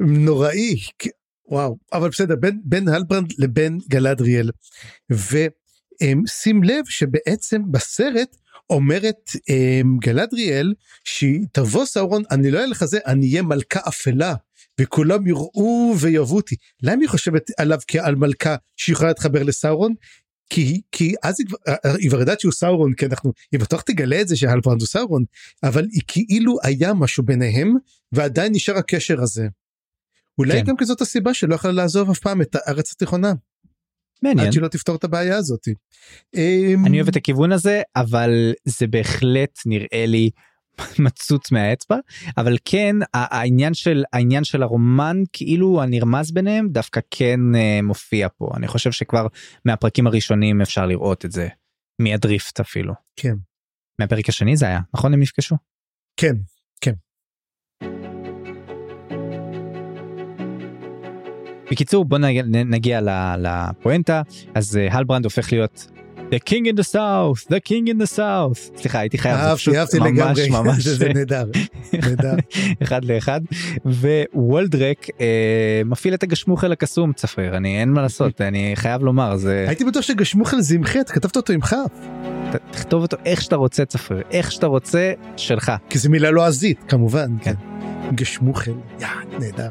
[0.00, 0.76] נוראי.
[1.50, 4.50] וואו אבל בסדר בין בין הלברנד לבין גלדריאל
[5.10, 8.36] ושים לב שבעצם בסרט
[8.70, 9.30] אומרת
[9.98, 14.34] גלדריאל שהיא תבוא סאורון אני לא אהיה לך זה אני אהיה מלכה אפלה
[14.80, 16.56] וכולם יראו ויאהבו אותי.
[16.82, 19.94] למה היא חושבת עליו כעל מלכה שיכולה להתחבר לסאורון
[20.50, 21.58] כי כי אז היא כבר
[22.00, 25.24] היא כבר יודעת שהוא סאורון כי אנחנו היא בטוח תגלה את זה שהלברנד הוא סאורון
[25.62, 27.74] אבל היא כאילו היה משהו ביניהם
[28.12, 29.48] ועדיין נשאר הקשר הזה.
[30.38, 30.64] אולי כן.
[30.64, 33.32] גם כזאת הסיבה שלא יכולה לעזוב אף פעם את הארץ התיכונה.
[34.22, 34.46] מעניין.
[34.46, 35.68] עד שלא תפתור את הבעיה הזאת.
[36.34, 40.30] אמ, אני אוהב את הכיוון הזה אבל זה בהחלט נראה לי
[41.04, 41.96] מצוץ מהאצבע
[42.36, 48.50] אבל כן העניין של העניין של הרומן כאילו הנרמז ביניהם דווקא כן uh, מופיע פה.
[48.56, 49.26] אני חושב שכבר
[49.64, 51.48] מהפרקים הראשונים אפשר לראות את זה
[51.98, 52.94] מהדריפט אפילו.
[53.16, 53.34] כן.
[53.98, 55.56] מהפרק השני זה היה נכון הם נפגשו?
[56.16, 56.34] כן
[56.80, 56.92] כן.
[61.70, 63.00] בקיצור בוא נגיע, נגיע
[63.38, 64.22] לפואנטה.
[64.54, 65.86] אז uh, הלברנד הופך להיות
[66.30, 68.76] The King in the South, The King in the South.
[68.76, 71.44] סליחה, הייתי חייב, זה פשוט ממש ממש זה נהדר,
[71.92, 72.34] נהדר.
[72.82, 73.40] אחד לאחד.
[73.84, 79.64] ווולדרק אה, מפעיל את הגשמוכל הקסום צפריר, אני אין מה לעשות, אני חייב לומר, זה...
[79.68, 81.90] הייתי בטוח שגשמוכל זה עם חטא, כתבת אותו עם כף.
[82.70, 85.72] תכתוב אותו איך שאתה רוצה צפריר, איך שאתה רוצה, שלך.
[85.90, 87.36] כי זו מילה לועזית, לא כמובן.
[87.42, 87.54] כן.
[88.14, 88.70] גשמוכל,
[89.00, 89.06] יא,
[89.38, 89.68] נהדר.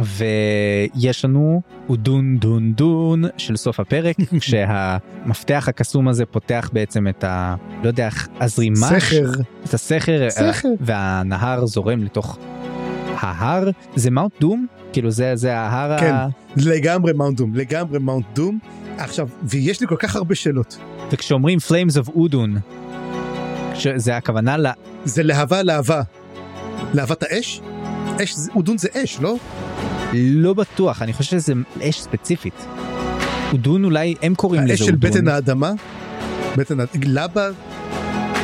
[0.00, 7.54] ויש לנו אודון דון דון של סוף הפרק, כשהמפתח הקסום הזה פותח בעצם את ה...
[7.82, 8.76] לא יודע איך, הזרימה.
[8.76, 9.30] סכר.
[9.64, 10.68] את הסכר, סכר.
[10.80, 12.38] והנהר זורם לתוך
[13.18, 13.70] ההר.
[13.96, 14.66] זה Mount Doom?
[14.92, 16.14] כאילו זה, זה ההר כן.
[16.14, 16.28] ה...
[16.56, 18.58] לגמרי Mount Doom, לגמרי Mount Doom.
[18.98, 20.78] עכשיו, ויש לי כל כך הרבה שאלות.
[21.12, 22.56] וכשאומרים Flames of אודון,
[23.96, 24.66] זה הכוונה ל...
[25.04, 26.02] זה להבה להבה.
[26.92, 27.60] להבת האש?
[28.22, 29.34] אש, זה- אודון זה אש, לא?
[30.14, 32.66] לא בטוח, אני חושב שזה אש ספציפית.
[33.52, 35.10] אודון אולי, הם קוראים לזה האש של אודון.
[35.10, 35.72] בטן האדמה?
[36.56, 36.76] בטן
[37.06, 37.48] לבה?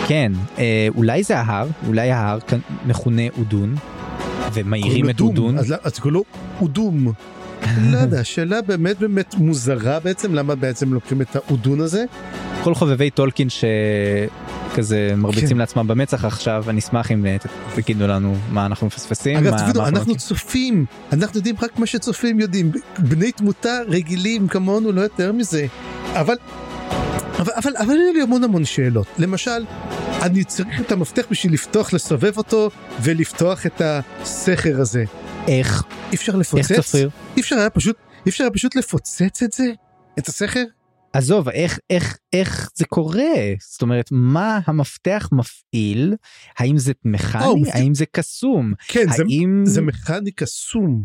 [0.06, 2.38] כן, אה, אולי זה ההר, אולי ההר
[2.86, 3.74] מכונה אודון,
[4.52, 5.58] ומאירים את אודון.
[5.58, 6.24] אז אז קוראים לו
[6.60, 7.12] אודום.
[7.92, 12.04] לא יודע, שאלה באמת באמת מוזרה בעצם, למה בעצם לוקחים את האודון הזה?
[12.64, 13.48] כל חובבי טולקין
[14.78, 15.56] שכזה מרביצים כן.
[15.56, 17.36] לעצמם במצח עכשיו, אני אשמח אם אה,
[17.74, 19.36] תגידו לנו מה אנחנו מפספסים.
[19.36, 20.16] אגב, מה- תבינו, מה אנחנו.
[20.16, 25.66] צופים, אנחנו יודעים רק מה שצופים יודעים, בני תמותה רגילים כמונו, לא יותר מזה.
[26.12, 26.36] אבל,
[27.38, 29.06] אבל, אבל, אבל היו לי המון המון שאלות.
[29.18, 29.64] למשל,
[30.22, 32.70] אני צריך את המפתח בשביל לפתוח, לסובב אותו
[33.02, 35.04] ולפתוח את הסכר הזה.
[35.48, 36.80] איך, אי אפשר איך לפוצץ?
[36.80, 37.10] צפריר?
[37.36, 39.64] אי אפשר היה פשוט, אי אפשר היה פשוט לפוצץ את זה?
[40.18, 40.64] את הסכר?
[41.12, 43.34] עזוב, איך, איך, איך זה קורה?
[43.60, 46.14] זאת אומרת, מה המפתח מפעיל?
[46.58, 47.42] האם זה מכני?
[47.60, 48.72] מפתיע- האם זה קסום?
[48.88, 49.62] כן, זה, האם...
[49.66, 51.04] זה מכני קסום.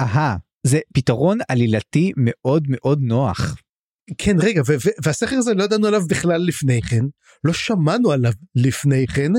[0.00, 3.56] אהה, זה פתרון עלילתי מאוד מאוד נוח.
[4.18, 4.62] כן, רגע,
[5.04, 7.04] והסכר הזה לא ידענו עליו בכלל לפני כן,
[7.44, 9.32] לא שמענו עליו לפני כן,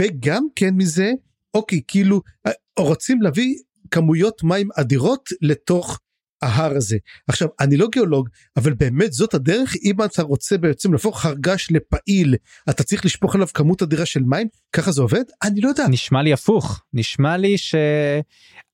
[0.00, 1.10] וגם כן מזה,
[1.54, 3.54] אוקיי, כאילו, אה, רוצים להביא
[3.90, 6.00] כמויות מים אדירות לתוך
[6.42, 6.96] ההר הזה.
[7.28, 11.70] עכשיו, אני לא גיאולוג, אבל באמת זאת הדרך, אם אתה רוצה בעצם להפוך הר געש
[11.70, 12.34] לפעיל,
[12.70, 14.48] אתה צריך לשפוך עליו כמות אדירה של מים?
[14.72, 15.24] ככה זה עובד?
[15.42, 15.86] אני לא יודע.
[15.88, 17.74] נשמע לי הפוך, נשמע לי ש...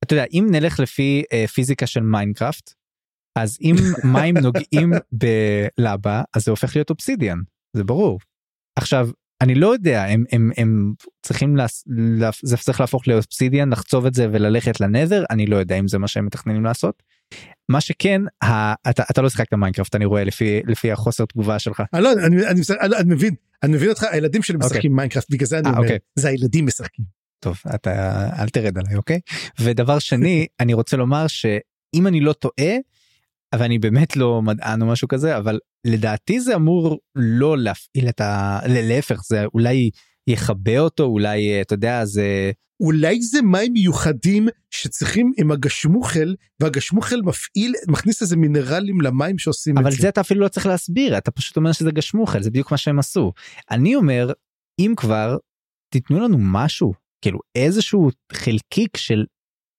[0.05, 2.75] אתה יודע, אם נלך לפי אה, פיזיקה של Minecraft,
[3.39, 3.75] אז אם
[4.15, 7.39] מים נוגעים בלבה, אז זה הופך להיות אובסידיאן,
[7.77, 8.19] זה ברור.
[8.79, 9.09] עכשיו,
[9.41, 10.93] אני לא יודע, הם, הם, הם
[11.23, 11.85] צריכים, להס...
[11.97, 12.31] לה...
[12.43, 15.99] זה צריך להפוך לאובסידיאן, לחצוב את זה וללכת ל Nether, אני לא יודע אם זה
[15.99, 17.03] מה שהם מתכננים לעשות.
[17.69, 18.75] מה שכן, ה...
[18.91, 21.83] אתה, אתה לא שיחקת Minecraft, אני רואה לפי, לפי החוסר תגובה שלך.
[21.93, 24.67] אני לא יודע, אני, אני, אני, אני מבין, אני מבין אותך, הילדים שלי אוקיי.
[24.67, 25.99] משחקים Minecraft, בגלל זה אני אה, אומר, אוקיי.
[26.17, 27.17] זה הילדים משחקים.
[27.41, 29.21] טוב אתה אל תרד עליי אוקיי
[29.61, 32.77] ודבר שני אני רוצה לומר שאם אני לא טועה
[33.55, 38.61] ואני באמת לא מדען או משהו כזה אבל לדעתי זה אמור לא להפעיל את ה...
[38.67, 39.91] להפך זה אולי
[40.27, 42.51] יכבה אותו אולי אה, אתה יודע זה
[42.81, 49.87] אולי זה מים מיוחדים שצריכים עם הגשמוכל והגשמוכל מפעיל מכניס איזה מינרלים למים שעושים אבל
[49.87, 50.09] את זה זה.
[50.09, 53.33] אתה אפילו לא צריך להסביר אתה פשוט אומר שזה גשמוכל זה בדיוק מה שהם עשו.
[53.71, 54.33] אני אומר
[54.79, 55.37] אם כבר
[55.93, 59.25] תיתנו לנו משהו כאילו איזשהו חלקיק של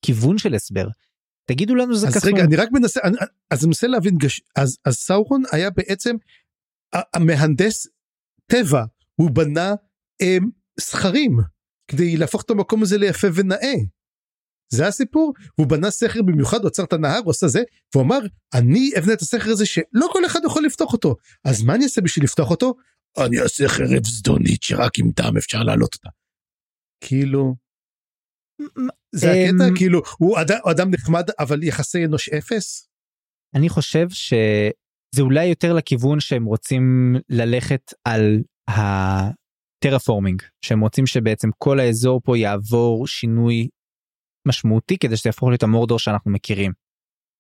[0.06, 0.88] כיוון של הסבר.
[1.46, 2.34] תגידו לנו שזה אז קסום.
[2.34, 3.18] רגע אני רק מנסה אני,
[3.52, 6.16] אז אני מנסה להבין גש, אז, אז סאורון היה בעצם
[6.94, 7.88] המהנדס
[8.46, 8.84] טבע
[9.16, 9.74] הוא בנה
[10.80, 11.38] סכרים
[11.92, 13.74] כדי להפוך את המקום הזה ליפה ונאה.
[14.74, 17.62] זה הסיפור והוא בנה סכר במיוחד הוא עצר את הנהר הוא עשה זה
[17.94, 18.20] והוא אמר
[18.54, 21.16] אני אבנה את הסכר הזה שלא כל אחד יכול לפתוח אותו
[21.46, 22.74] אז מה אני אעשה בשביל לפתוח אותו?
[23.26, 26.10] אני אעשה חרב זדונית שרק עם דם אפשר להעלות אותה.
[27.04, 27.56] כאילו
[29.16, 32.90] זה אמ, הקטע כאילו הוא אדם, אדם נחמד אבל יחסי אנוש אפס.
[33.56, 38.44] אני חושב שזה אולי יותר לכיוון שהם רוצים ללכת על
[39.88, 43.68] הטרפורמינג שהם רוצים שבעצם כל האזור פה יעבור שינוי
[44.48, 46.72] משמעותי כדי שזה יהפוך להיות המורדור שאנחנו מכירים.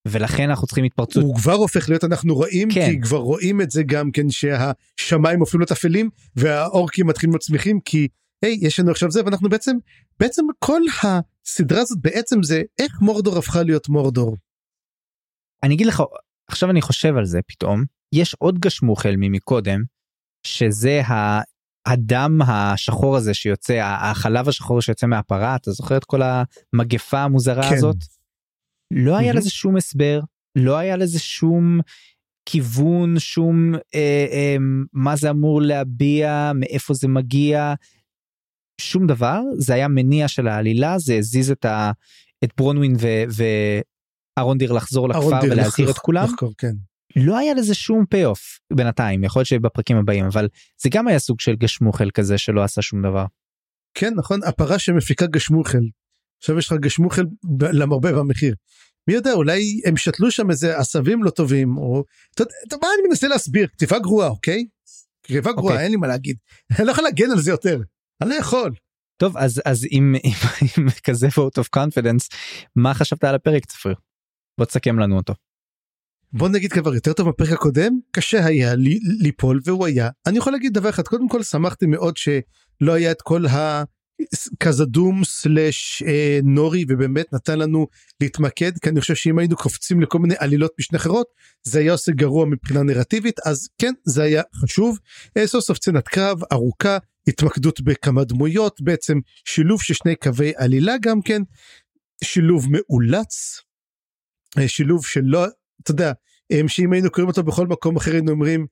[0.07, 2.89] ולכן אנחנו צריכים התפרצות הוא כבר הופך להיות אנחנו רואים כן.
[2.89, 7.79] כי כבר רואים את זה גם כן שהשמיים הופכים להיות אפלים והאורקים מתחילים להיות שמחים
[7.79, 8.07] כי
[8.41, 9.75] היי יש לנו עכשיו זה ואנחנו בעצם
[10.19, 14.37] בעצם כל הסדרה הזאת בעצם זה איך מורדור הפכה להיות מורדור.
[15.63, 16.03] אני אגיד לך
[16.49, 17.83] עכשיו אני חושב על זה פתאום
[18.13, 19.83] יש עוד גשמוכל ממקודם
[20.43, 21.41] שזה ה-
[21.87, 27.75] הדם השחור הזה שיוצא החלב השחור שיוצא מהפרה אתה זוכר את כל המגפה המוזרה כן.
[27.75, 27.95] הזאת.
[28.93, 29.33] לא היה.
[29.33, 30.19] לזה שום הסבר
[30.55, 31.79] לא היה לזה שום
[32.49, 34.55] כיוון שום אה, אה,
[34.93, 37.73] מה זה אמור להביע מאיפה זה מגיע
[38.81, 41.91] שום דבר זה היה מניע של העלילה זה הזיז את, ה,
[42.43, 43.43] את ברונווין ו-
[44.37, 46.73] וארונדיר לחזור לכפר ולהזהיר את כולם לחקור, כן.
[47.15, 50.47] לא היה לזה שום פי אוף בינתיים יכול להיות שבפרקים הבאים אבל
[50.81, 53.25] זה גם היה סוג של גשמוכל כזה שלא עשה שום דבר.
[53.93, 55.77] כן נכון הפרה שמפיקה גשמוכל.
[56.41, 57.21] עכשיו יש לך גשמוכל
[57.73, 58.55] למרבה במחיר.
[59.07, 62.03] מי יודע אולי הם שתלו שם איזה עשבים לא טובים או
[62.35, 64.65] אתה יודע, מה אני מנסה להסביר כתיבה גרועה אוקיי.
[65.29, 65.83] ריבה גרועה אוקיי.
[65.83, 66.37] אין לי מה להגיד
[66.79, 67.81] אני לא יכול להגן על זה יותר
[68.21, 68.73] אני לא יכול.
[69.17, 70.33] טוב אז אז עם, עם,
[70.77, 72.35] עם כזה vote of confidence
[72.75, 73.95] מה חשבת על הפרק צפריר?
[74.57, 75.33] בוא תסכם לנו אותו.
[76.33, 80.53] בוא נגיד כבר יותר טוב בפרק הקודם קשה היה לי ליפול והוא היה אני יכול
[80.53, 83.83] להגיד דבר אחד קודם כל שמחתי מאוד שלא היה את כל ה...
[84.59, 87.87] קזדום סלאש אה, נורי ובאמת נתן לנו
[88.21, 91.27] להתמקד כי אני חושב שאם היינו קופצים לכל מיני עלילות משנה אחרות
[91.63, 94.99] זה היה עושה גרוע מבחינה נרטיבית אז כן זה היה חשוב.
[95.37, 96.97] אה, סוף סוף סצנת קרב ארוכה
[97.27, 101.41] התמקדות בכמה דמויות בעצם שילוב של שני קווי עלילה גם כן
[102.23, 103.61] שילוב מאולץ
[104.57, 105.45] אה, שילוב שלא
[105.91, 106.11] אתה יודע
[106.51, 108.65] אה, שאם היינו קוראים אותו בכל מקום אחר היינו אומרים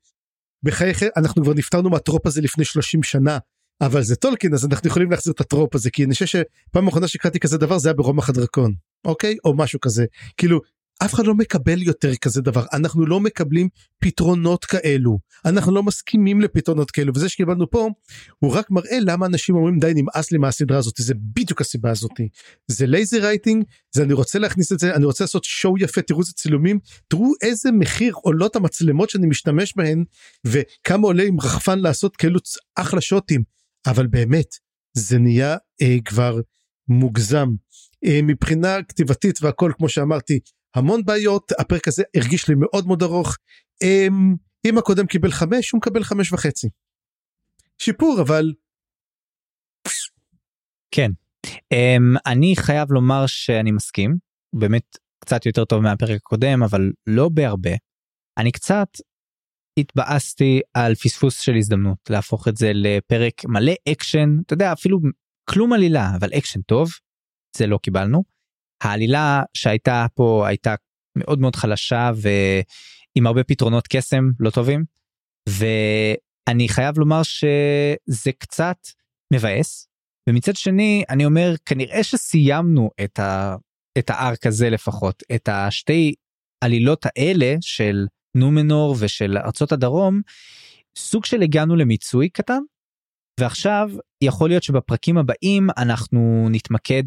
[0.64, 3.38] בחייך אנחנו כבר נפטרנו מהטרופ הזה לפני 30 שנה
[3.82, 6.88] אבל זה טולקין אז אנחנו יכולים להחזיר את ה trope הזה כי אני חושב שפעם
[6.88, 8.74] אחרונה שקראתי כזה דבר זה היה ברומח הדרקון
[9.06, 9.38] אוקיי?
[9.46, 10.06] או משהו כזה.
[10.38, 10.62] כאילו
[11.04, 12.66] אף אחד לא מקבל יותר כזה דבר.
[12.74, 13.70] אנחנו לא מקבלים
[14.00, 15.20] פתרונות כאלו.
[15.46, 17.14] אנחנו לא מסכימים לפתרונות כאלו.
[17.16, 17.90] וזה שקיבלנו פה
[18.40, 20.94] הוא רק מראה למה אנשים אומרים די נמאס לי מהסדרה הזאת.
[20.98, 22.12] זה בדיוק הסיבה הזאת.
[22.68, 23.64] זה lazy writing
[23.96, 27.32] זה אני רוצה להכניס את זה אני רוצה לעשות show יפה תראו איזה צילומים תראו
[27.42, 30.04] איזה מחיר עולות המצלמות שאני משתמש בהן
[30.46, 32.40] וכמה עולה עם רחפן לעשות כאלו
[32.76, 33.44] אחלה שוטים.
[33.88, 34.56] אבל באמת
[34.94, 36.40] זה נהיה אה, כבר
[36.88, 37.48] מוגזם.
[38.06, 40.40] אה, מבחינה כתיבתית והכל כמו שאמרתי
[40.76, 43.38] המון בעיות הפרק הזה הרגיש לי מאוד מאוד ארוך
[43.84, 44.08] אה,
[44.68, 46.70] אם הקודם קיבל חמש הוא מקבל חמש וחצי.
[47.82, 48.54] שיפור אבל.
[50.92, 51.12] כן
[51.74, 54.16] um, אני חייב לומר שאני מסכים
[54.56, 57.72] באמת קצת יותר טוב מהפרק הקודם אבל לא בהרבה.
[58.38, 58.88] אני קצת
[59.80, 65.00] התבאסתי על פספוס של הזדמנות להפוך את זה לפרק מלא אקשן אתה יודע אפילו
[65.50, 66.90] כלום עלילה אבל אקשן טוב
[67.58, 68.35] זה לא קיבלנו.
[68.84, 70.76] העלילה שהייתה פה הייתה
[71.18, 74.84] מאוד מאוד חלשה ועם הרבה פתרונות קסם לא טובים
[75.50, 78.78] ואני חייב לומר שזה קצת
[79.34, 79.88] מבאס.
[80.30, 83.56] ומצד שני אני אומר כנראה שסיימנו את, ה,
[83.98, 86.14] את הארק הזה לפחות את השתי
[86.64, 88.06] עלילות האלה של
[88.36, 90.22] נומנור ושל ארצות הדרום
[90.98, 92.60] סוג של הגענו למיצוי קטן.
[93.40, 93.90] ועכשיו
[94.24, 97.04] יכול להיות שבפרקים הבאים אנחנו נתמקד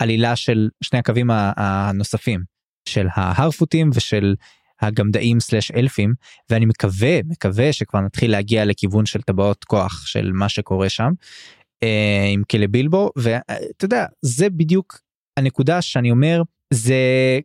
[0.00, 2.42] בעלילה של שני הקווים הנוספים
[2.88, 4.34] של ההרפוטים ושל
[4.80, 6.14] הגמדאים סלאש אלפים
[6.50, 11.12] ואני מקווה מקווה שכבר נתחיל להגיע לכיוון של טבעות כוח של מה שקורה שם
[11.82, 15.00] אה, עם כלא בילבו ואתה יודע זה בדיוק
[15.36, 16.42] הנקודה שאני אומר
[16.74, 16.94] זה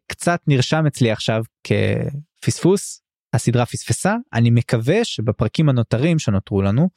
[0.08, 3.02] קצת נרשם אצלי עכשיו כפספוס
[3.34, 6.90] הסדרה פספסה אני מקווה שבפרקים הנותרים שנותרו לנו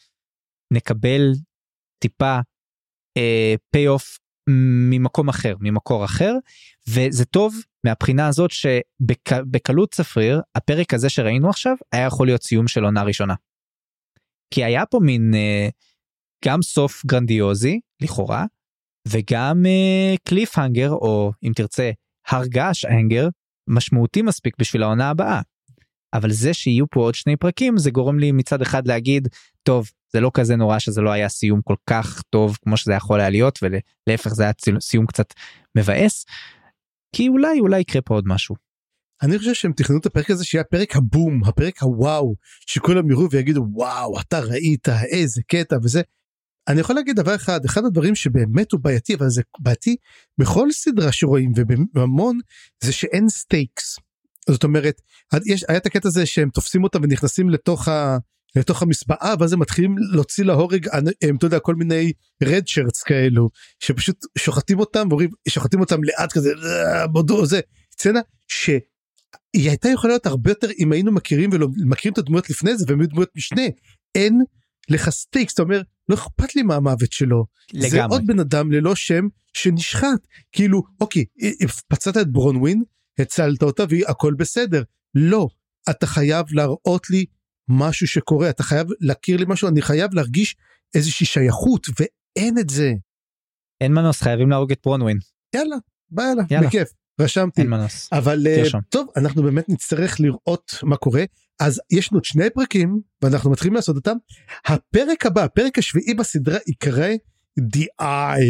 [0.72, 1.32] נקבל
[1.98, 2.38] טיפה
[3.70, 4.18] פיי אוף
[4.51, 6.34] ממקום אחר ממקור אחר
[6.88, 12.84] וזה טוב מהבחינה הזאת שבקלות צפריר הפרק הזה שראינו עכשיו היה יכול להיות סיום של
[12.84, 13.34] עונה ראשונה.
[14.55, 15.68] כי היה פה מין אה,
[16.44, 18.44] גם סוף גרנדיוזי לכאורה
[19.09, 19.62] וגם
[20.24, 21.90] קליף הנגר או אם תרצה
[22.28, 23.28] הרגש הנגר
[23.68, 25.40] משמעותי מספיק בשביל העונה הבאה.
[26.14, 29.28] אבל זה שיהיו פה עוד שני פרקים זה גורם לי מצד אחד להגיד
[29.62, 33.20] טוב זה לא כזה נורא שזה לא היה סיום כל כך טוב כמו שזה יכול
[33.20, 35.26] היה להיות ולהפך זה היה סיום קצת
[35.74, 36.24] מבאס.
[37.16, 38.54] כי אולי אולי יקרה פה עוד משהו.
[39.22, 42.34] אני חושב שהם תכננו את הפרק הזה שיהיה פרק הבום הפרק הוואו
[42.66, 46.02] שכולם יראו ויגידו וואו אתה ראית איזה קטע וזה.
[46.68, 49.96] אני יכול להגיד דבר אחד אחד הדברים שבאמת הוא בעייתי אבל זה בעייתי
[50.38, 52.38] בכל סדרה שרואים ובהמון
[52.82, 53.99] זה שאין stakes.
[54.51, 55.01] זאת אומרת
[55.47, 58.18] יש היה את הקטע הזה שהם תופסים אותם ונכנסים לתוך ה...
[58.57, 60.88] לתוך המסבאה ואז הם מתחילים להוציא להורג
[61.22, 62.12] הם אתה יודע כל מיני
[62.43, 66.51] redshirts כאלו שפשוט שוחטים אותם ואומרים שוחטים אותם לאט כזה
[67.12, 67.61] בודו זה.
[67.92, 68.80] סצנה שהיא
[69.55, 73.01] הייתה יכולה להיות הרבה יותר אם היינו מכירים ולא מכירים את הדמויות לפני זה והם
[73.01, 73.62] היו דמויות משנה.
[74.14, 74.40] אין
[74.88, 77.44] לך stakes אתה אומר לא אכפת לי מהמוות שלו.
[77.72, 77.90] לגמרי.
[77.90, 80.26] זה עוד בן אדם ללא שם שנשחט.
[80.53, 81.24] כאילו אוקיי
[81.88, 82.82] פצעת את ברונווין
[83.19, 84.83] הצלת אותה והכל בסדר
[85.14, 85.49] לא
[85.91, 87.25] אתה חייב להראות לי
[87.69, 90.57] משהו שקורה אתה חייב להכיר לי משהו אני חייב להרגיש
[90.95, 92.93] איזושהי שייכות ואין את זה.
[93.81, 95.19] אין מנוס חייבים להרוג את ברונווין.
[95.55, 95.77] יאללה
[96.11, 96.67] בא יאללה, יאללה.
[96.67, 96.89] בכיף
[97.21, 98.09] רשמתי אין מנוס.
[98.12, 101.25] אבל uh, טוב אנחנו באמת נצטרך לראות מה קורה
[101.61, 104.17] אז יש לנו שני פרקים ואנחנו מתחילים לעשות אותם
[104.67, 107.09] הפרק הבא הפרק השביעי בסדרה יקרא
[107.61, 108.41] DI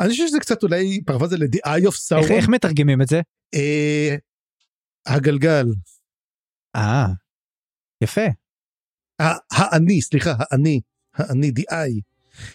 [0.00, 2.22] אני חושב שזה קצת אולי פרווזה ל-The Eye of Sauron.
[2.22, 3.20] איך, איך מתרגמים את זה?
[3.54, 4.16] אה,
[5.06, 5.66] הגלגל.
[6.76, 7.06] אה
[8.02, 8.26] יפה.
[9.52, 10.80] האני סליחה האני
[11.14, 12.00] האני DI.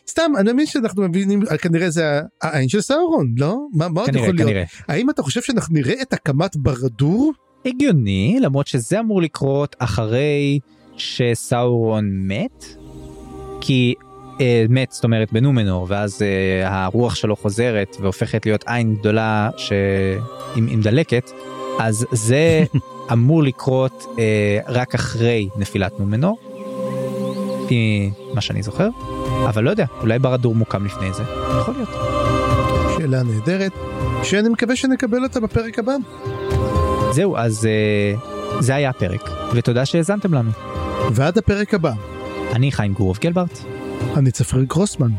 [0.08, 4.38] סתם אני מבין שאנחנו מבינים כנראה זה העין של סאורון לא מה, מה עוד יכול
[4.38, 4.54] כנראה.
[4.54, 7.34] להיות האם אתה חושב שאנחנו נראה את הקמת ברדור
[7.66, 10.60] הגיוני למרות שזה אמור לקרות אחרי
[10.98, 12.66] שסאורון מת,
[13.62, 14.13] כי אה,
[14.70, 20.82] מת זאת אומרת בנומנור ואז אה, הרוח שלו חוזרת והופכת להיות עין גדולה שעם עם
[20.82, 21.32] דלקת
[21.80, 22.64] אז זה
[23.14, 26.38] אמור לקרות אה, רק אחרי נפילת נומנור.
[27.66, 28.90] לפי מה שאני זוכר
[29.50, 31.24] אבל לא יודע אולי ברדור מוקם לפני זה
[31.60, 31.90] יכול להיות.
[32.98, 33.72] שאלה נהדרת
[34.24, 35.94] שאני מקווה שנקבל אותה בפרק הבא.
[37.12, 38.14] זהו אז אה,
[38.60, 40.52] זה היה הפרק ותודה שהאזנתם לנו.
[41.12, 41.92] ועד הפרק הבא.
[42.54, 43.83] אני חיים גורוב גלברט.
[44.18, 45.12] אני צפריר גרוסמן.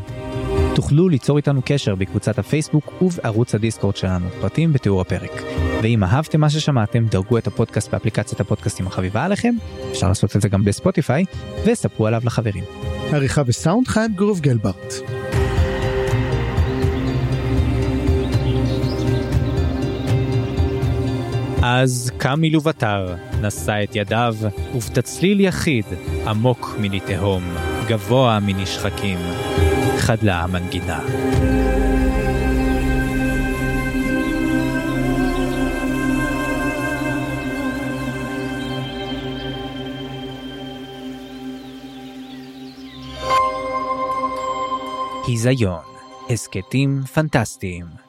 [0.75, 5.43] תוכלו ליצור איתנו קשר בקבוצת הפייסבוק ובערוץ הדיסקורד שלנו, פרטים בתיאור הפרק.
[5.83, 9.55] ואם אהבתם מה ששמעתם, דרגו את הפודקאסט באפליקציית הפודקאסטים החביבה עליכם,
[9.91, 11.25] אפשר לעשות את זה גם בספוטיפיי,
[11.65, 12.63] וספרו עליו לחברים.
[13.11, 14.93] עריכה וסאונד חיים גורוב גלברט.
[21.61, 24.35] אז קם מלוותר, נשא את ידיו,
[24.75, 25.85] ובתצליל יחיד,
[26.27, 27.43] עמוק מני תהום,
[27.87, 29.19] גבוה מני שחקים,
[29.97, 30.99] חדלה המנגינה.
[45.27, 45.79] היזיון,
[46.29, 48.04] הסכתים פנטסטיים